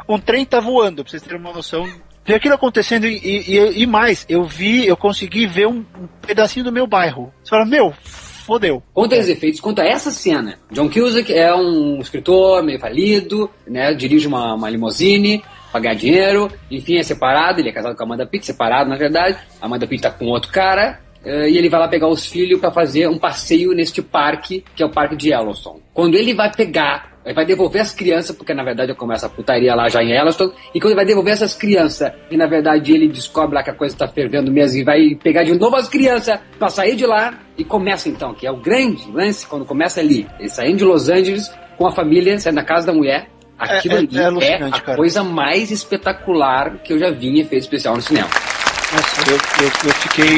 [0.08, 1.88] um trem tá voando, pra vocês terem uma noção.
[2.28, 6.66] Ver aquilo acontecendo e, e, e mais, eu vi, eu consegui ver um, um pedacinho
[6.66, 7.32] do meu bairro.
[7.42, 7.94] Você fala, meu,
[8.48, 8.84] fodeu.
[8.94, 13.94] Quanto aos efeitos, quanto a essa cena, John Cusack é um escritor meio falido, né?
[13.94, 18.26] Dirige uma, uma limusine, pagar dinheiro, enfim, é separado, ele é casado com a Amanda
[18.26, 19.38] Pitt, separado na verdade.
[19.62, 22.60] A Amanda Pitt tá com outro cara, eh, e ele vai lá pegar os filhos
[22.60, 25.82] para fazer um passeio neste parque, que é o parque de Yellowstone.
[25.94, 29.76] Quando ele vai pegar, ele vai devolver as crianças, porque na verdade começa a putaria
[29.76, 33.08] lá já em Yellowstone, e quando ele vai devolver essas crianças, e na verdade ele
[33.10, 36.40] descobre lá que a coisa tá fervendo mesmo, e vai pegar de novo as crianças
[36.58, 40.26] para sair de lá, e começa então, que é o grande lance, quando começa ali,
[40.40, 43.28] ele saindo de Los Angeles com a família, saindo da casa da mulher,
[43.60, 44.98] aquilo é- ali é é, a cara.
[44.98, 48.30] coisa mais espetacular que eu já vi em efeito especial no cinema.
[48.94, 50.38] Nossa, eu, eu, eu fiquei.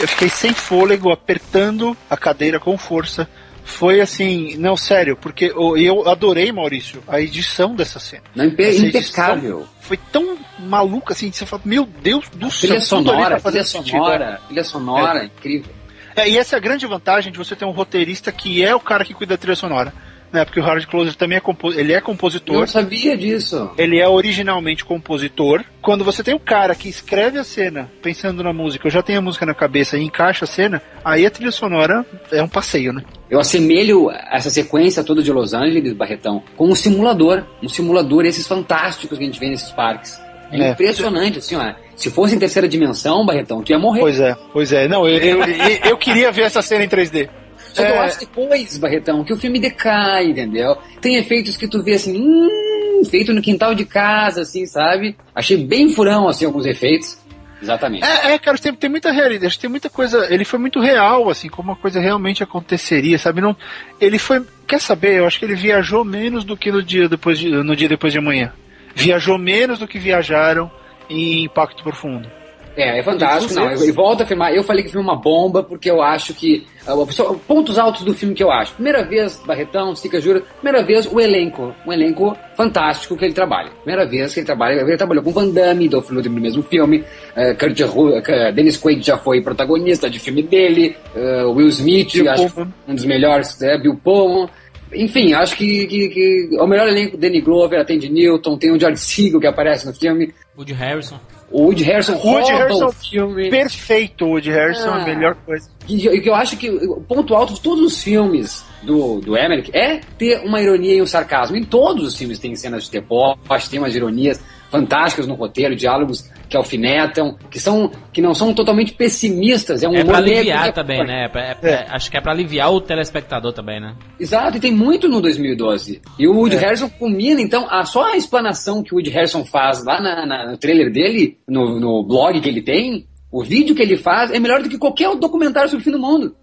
[0.00, 3.28] Eu fiquei sem fôlego, apertando a cadeira com força.
[3.64, 8.22] Foi assim, não, sério, porque eu, eu adorei, Maurício, a edição dessa cena.
[8.34, 9.66] Não, impe- Essa impecável.
[9.80, 13.64] Foi tão maluca assim, você fala, meu Deus do céu, Trilha sonora, tá fazendo trilha
[13.64, 15.72] sonora, trilha sonora, incrível.
[16.14, 18.80] É, e essa é a grande vantagem de você ter um roteirista que é o
[18.80, 19.94] cara que cuida da trilha sonora.
[20.32, 20.44] Né?
[20.44, 22.60] Porque o Harold Closer também é, compo ele é Eu compositor.
[22.60, 23.70] não sabia disso.
[23.76, 25.62] Ele é originalmente compositor.
[25.82, 29.18] Quando você tem um cara que escreve a cena pensando na música, eu já tenho
[29.18, 32.92] a música na cabeça e encaixa a cena, aí a trilha sonora é um passeio,
[32.92, 33.02] né?
[33.28, 37.44] Eu assemelho essa sequência toda de Los Angeles, Barretão, com um simulador.
[37.62, 40.20] Um simulador, esses fantásticos que a gente vê nesses parques.
[40.50, 40.70] É, É.
[40.72, 41.72] impressionante, assim, ó.
[41.96, 44.00] Se fosse em terceira dimensão, Barretão, tu ia morrer.
[44.00, 44.86] Pois é, pois é.
[44.88, 47.28] Não, eu, eu, eu, eu queria ver essa cena em 3D.
[47.72, 47.98] Só que eu É.
[48.00, 50.76] acho depois, Barretão, que o filme decai, entendeu?
[51.00, 55.16] Tem efeitos que tu vê assim, hum, feito no quintal de casa, assim, sabe?
[55.34, 57.18] Achei bem furão, assim, alguns efeitos.
[57.62, 58.04] Exatamente.
[58.04, 60.26] É, é, cara, tem, tem muita realidade, acho que tem muita coisa.
[60.34, 63.40] Ele foi muito real, assim, como uma coisa realmente aconteceria, sabe?
[63.40, 63.56] Não,
[64.00, 64.44] ele foi.
[64.66, 65.18] Quer saber?
[65.18, 68.12] Eu acho que ele viajou menos do que no dia depois de, no dia depois
[68.12, 68.52] de amanhã.
[68.94, 70.70] Viajou menos do que viajaram
[71.08, 72.28] em Impacto Profundo.
[72.76, 73.54] É, é fantástico.
[73.54, 74.54] Não, eu, eu volto a afirmar.
[74.54, 76.66] Eu falei que o filme é uma bomba porque eu acho que.
[76.88, 78.74] Uh, pontos altos do filme que eu acho.
[78.74, 80.42] Primeira vez, Barretão, Sica Jura.
[80.60, 81.74] Primeira vez, o elenco.
[81.86, 83.70] Um elenco fantástico que ele trabalha.
[83.84, 84.80] Primeira vez que ele trabalha.
[84.80, 87.04] Ele trabalhou com Van Damme, Dolph Lundgren no mesmo filme.
[87.36, 90.96] Uh, Kurt Ru- uh, Dennis Quaid já foi protagonista de filme dele.
[91.14, 92.72] Uh, Will Smith, Bill acho que Pullman.
[92.88, 93.78] um dos melhores, né?
[93.78, 94.48] Bill Pullman.
[94.94, 98.78] Enfim, acho que, que, que é o melhor elenco, Danny Glover, atende Newton, tem o
[98.78, 100.34] George Segal que aparece no filme.
[100.54, 101.18] Woody Harrison.
[101.52, 103.50] O Woody Harrison O Woody Harrison o filme.
[103.50, 105.02] Perfeito, o Woody Harrison, Ah.
[105.02, 105.68] a melhor coisa.
[105.88, 109.36] E eu, que eu acho que o ponto alto de todos os filmes do, do
[109.36, 111.56] Emmerich é ter uma ironia e um sarcasmo.
[111.56, 114.40] Em todos os filmes tem cenas de deboche, tem umas ironias
[114.72, 119.82] fantásticas no roteiro, diálogos que alfinetam, que são que não são totalmente pessimistas.
[119.82, 121.24] É um É pra humor aliviar é- também, né?
[121.26, 121.86] É pra- é É.
[121.90, 123.94] Acho que é pra aliviar o telespectador também, né?
[124.18, 126.00] Exato, e tem muito no 2012.
[126.18, 129.84] E o Woody Harrison culmina, então, a, só a explanação que o Woody Harrison faz
[129.84, 133.82] lá na- na- no trailer dele, no, no blog que ele tem, o vídeo que
[133.82, 136.34] ele faz, é melhor do que qualquer outro documentário sobre o fim do mundo.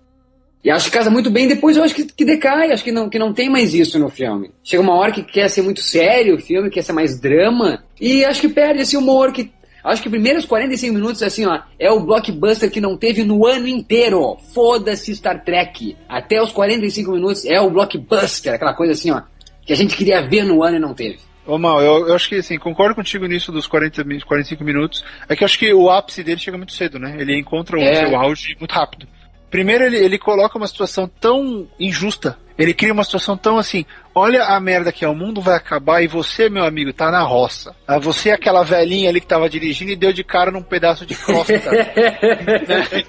[0.62, 3.10] E acho que casa muito bem, depois eu acho que, que decai, acho que não,
[3.10, 4.52] que não tem mais isso no filme.
[4.62, 8.24] Chega uma hora que quer ser muito sério o filme, quer ser mais drama, e
[8.26, 9.52] acho que perde esse humor que.
[9.82, 13.46] Acho que os primeiros 45 minutos, assim, ó, é o blockbuster que não teve no
[13.48, 14.36] ano inteiro.
[14.54, 15.96] Foda-se Star Trek.
[16.08, 19.22] Até os 45 minutos é o blockbuster, aquela coisa assim, ó,
[19.66, 21.20] que a gente queria ver no ano e não teve.
[21.48, 25.04] Ô, Mal, eu, eu acho que assim, concordo contigo nisso dos 40, mi- 45 minutos.
[25.30, 27.16] É que eu acho que o ápice dele chega muito cedo, né?
[27.18, 28.06] Ele encontra o É.
[28.06, 29.08] seu auge muito rápido.
[29.50, 32.38] Primeiro, ele, ele coloca uma situação tão injusta.
[32.60, 36.04] Ele cria uma situação tão assim: olha a merda que é, o mundo vai acabar
[36.04, 37.74] e você, meu amigo, tá na roça.
[37.88, 41.06] Ah, Você é aquela velhinha ali que tava dirigindo e deu de cara num pedaço
[41.06, 41.54] de crosta.
[41.72, 43.00] né?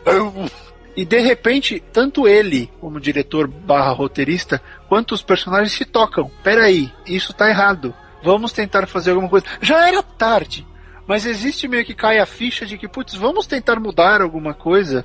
[0.97, 6.31] E de repente, tanto ele, como diretor barra roteirista, quanto os personagens se tocam.
[6.45, 7.93] Peraí, isso tá errado.
[8.23, 9.47] Vamos tentar fazer alguma coisa.
[9.61, 10.67] Já era tarde,
[11.09, 15.05] mas existe meio que cai a ficha de que, putz, vamos tentar mudar alguma coisa.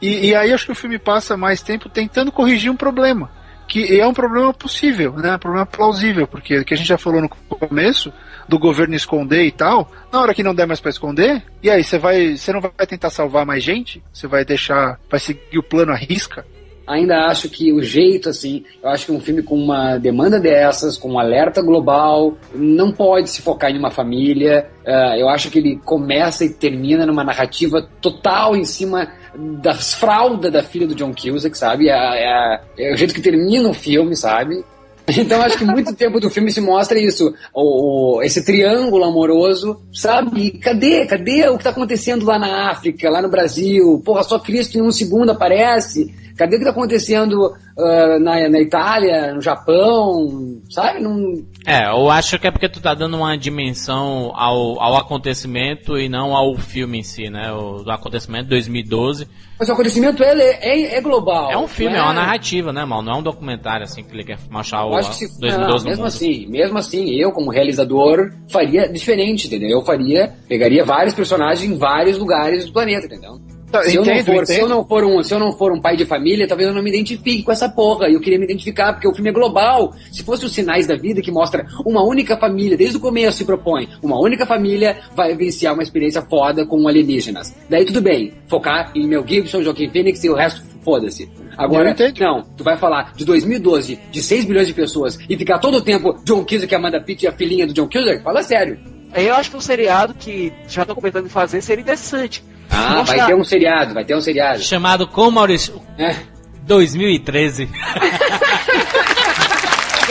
[0.00, 3.39] E, e aí acho que o filme passa mais tempo tentando corrigir um problema.
[3.70, 5.36] Que é um problema possível, né?
[5.36, 8.12] Um problema plausível, porque que a gente já falou no começo,
[8.48, 11.84] do governo esconder e tal, na hora que não der mais pra esconder, e aí
[11.84, 12.36] você vai.
[12.36, 14.02] Você não vai tentar salvar mais gente?
[14.12, 14.98] Você vai deixar.
[15.08, 16.44] Vai seguir o plano à risca?
[16.90, 20.96] ainda acho que o jeito, assim, eu acho que um filme com uma demanda dessas,
[20.96, 24.68] com um alerta global, não pode se focar em uma família.
[24.84, 30.52] Ah, eu acho que ele começa e termina numa narrativa total em cima das fraldas
[30.52, 31.88] da filha do John Cusack, sabe?
[31.88, 34.64] É, é- é o jeito que termina o filme, sabe?
[35.16, 39.80] Então acho que muito tempo do filme se mostra isso, o, o- esse triângulo amoroso,
[39.92, 40.52] sabe?
[40.52, 41.04] Cadê?
[41.06, 44.00] Cadê o que está acontecendo lá na África, lá no Brasil?
[44.04, 46.14] Porra, só Cristo em um segundo aparece.
[46.40, 50.98] Cadê o que está acontecendo ah, na, na Itália, no Japão, sabe?
[50.98, 51.34] Não,
[51.66, 56.08] É, eu acho que é porque tu tá dando uma dimensão ao, ao acontecimento e
[56.08, 57.52] não ao filme em si, né?
[57.52, 59.28] O acontecimento de 2012.
[59.58, 61.50] mas o acontecimento é, é, é global.
[61.50, 63.02] É um filme, não é uma narrativa, né, mal?
[63.02, 65.90] Não é um documentário assim que ele quer mostrar o acho que se, 2012 não,
[65.90, 69.78] mesmo assim, mesmo assim, eu como realizador faria diferente, entendeu?
[69.78, 73.38] Eu faria, pegaria vários personagens em vários lugares do planeta, entendeu?
[73.84, 75.80] Se eu, não entendo, for, se, eu não for um, se eu não for um
[75.80, 78.08] pai de família, talvez eu não me identifique com essa porra.
[78.08, 79.94] E eu queria me identificar, porque o filme é global.
[80.10, 83.44] Se fosse os sinais da vida que mostra uma única família, desde o começo se
[83.44, 87.54] propõe, uma única família vai vivenciar uma experiência foda com alienígenas.
[87.68, 91.30] Daí tudo bem, focar em Mel Gibson, Joaquin Phoenix e o resto, foda-se.
[91.56, 95.76] Agora, não, tu vai falar de 2012, de 6 bilhões de pessoas, e ficar todo
[95.76, 98.22] o tempo John Cusack, Amanda Pitt e a filhinha do John Cusack?
[98.22, 98.78] Fala sério.
[99.12, 102.44] Aí eu acho que um seriado que já estão comentando em fazer seria interessante.
[102.70, 104.60] Ah, vai ter um seriado, vai ter um seriado.
[104.60, 105.80] Chamado como Maurício?
[105.98, 106.16] É.
[106.62, 107.64] 2013.
[107.64, 107.66] E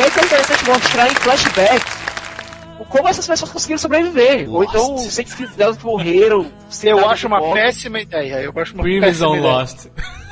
[0.01, 1.99] aí que é interessante mostrar em flashback
[2.89, 4.49] como essas pessoas conseguiram sobreviver.
[4.49, 6.47] Ou então os entes delas morreram.
[6.83, 8.41] Eu acho uma péssima ideia.
[8.41, 9.53] Eu acho uma péssima on ideia.
[9.53, 9.87] Lost.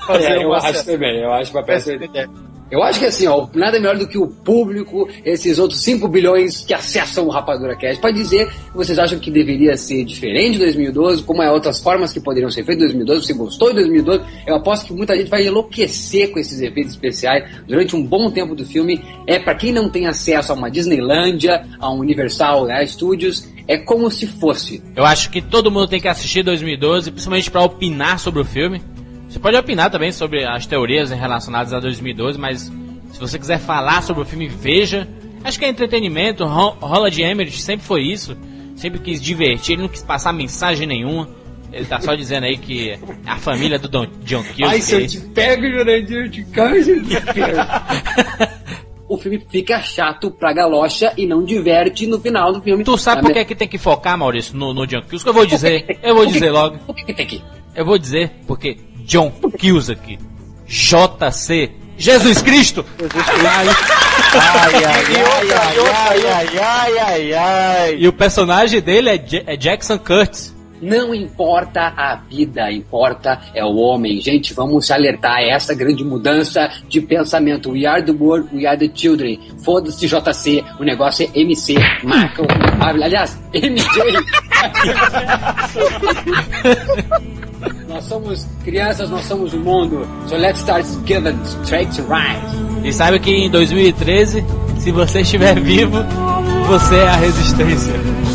[0.06, 2.30] Fazer É, eu uma acho também, eu acho uma péssima péssima ideia.
[2.70, 6.62] Eu acho que assim, ó, nada melhor do que o público, esses outros 5 bilhões
[6.66, 10.60] que acessam o Rapadura Cast, pode dizer que vocês acham que deveria ser diferente de
[10.60, 14.24] 2012, como é outras formas que poderiam ser feitas em 2012, você gostou de 2012,
[14.46, 18.54] eu aposto que muita gente vai enlouquecer com esses efeitos especiais durante um bom tempo
[18.54, 19.02] do filme.
[19.26, 23.78] É para quem não tem acesso a uma Disneylândia, a um Universal né, Studios, é
[23.78, 24.82] como se fosse.
[24.96, 28.82] Eu acho que todo mundo tem que assistir 2012, principalmente pra opinar sobre o filme.
[29.30, 32.72] Você pode opinar também sobre as teorias relacionadas a 2012, mas
[33.12, 35.08] se você quiser falar sobre o filme, veja.
[35.44, 36.46] Acho que é entretenimento.
[36.46, 38.38] Ro- Roland Emmerich sempre foi isso.
[38.76, 41.30] Sempre quis divertir, ele não quis passar mensagem nenhuma.
[41.74, 44.64] Ele tá só dizendo aí que a família do Don, John Cusack...
[44.64, 47.58] Ai, se eu te pego, Jurandir, eu te canso, eu te pego.
[49.10, 52.84] o filme fica chato pra galocha e não diverte no final do filme.
[52.84, 55.28] Tu sabe por que, é que tem que focar, Maurício, no, no John Cusack?
[55.28, 56.78] Eu vou dizer, eu vou dizer logo.
[56.80, 57.42] Por que, que tem que?
[57.76, 60.20] Eu vou dizer porque John Cusack.
[60.68, 61.72] JC.
[61.98, 62.86] Jesus Cristo!
[63.00, 63.48] Jesus Cristo.
[64.36, 66.28] Ai,
[66.60, 70.56] ai, ai, ai, E o personagem dele é, J é Jackson Curtis.
[70.80, 74.22] Não importa a vida, importa é o homem.
[74.22, 77.72] Gente, vamos alertar essa grande mudança de pensamento.
[77.72, 79.40] We are the world, we are the children.
[79.64, 81.76] Foda-se JC, o negócio é MC.
[82.04, 82.48] Michael.
[82.82, 83.88] Aliás, MJ.
[87.88, 90.08] nós somos crianças, nós somos o mundo.
[90.28, 92.42] So let's start giving straight to right.
[92.84, 94.46] E sabe que em 2013,
[94.78, 95.98] se você estiver vivo,
[96.68, 98.27] você é a resistência.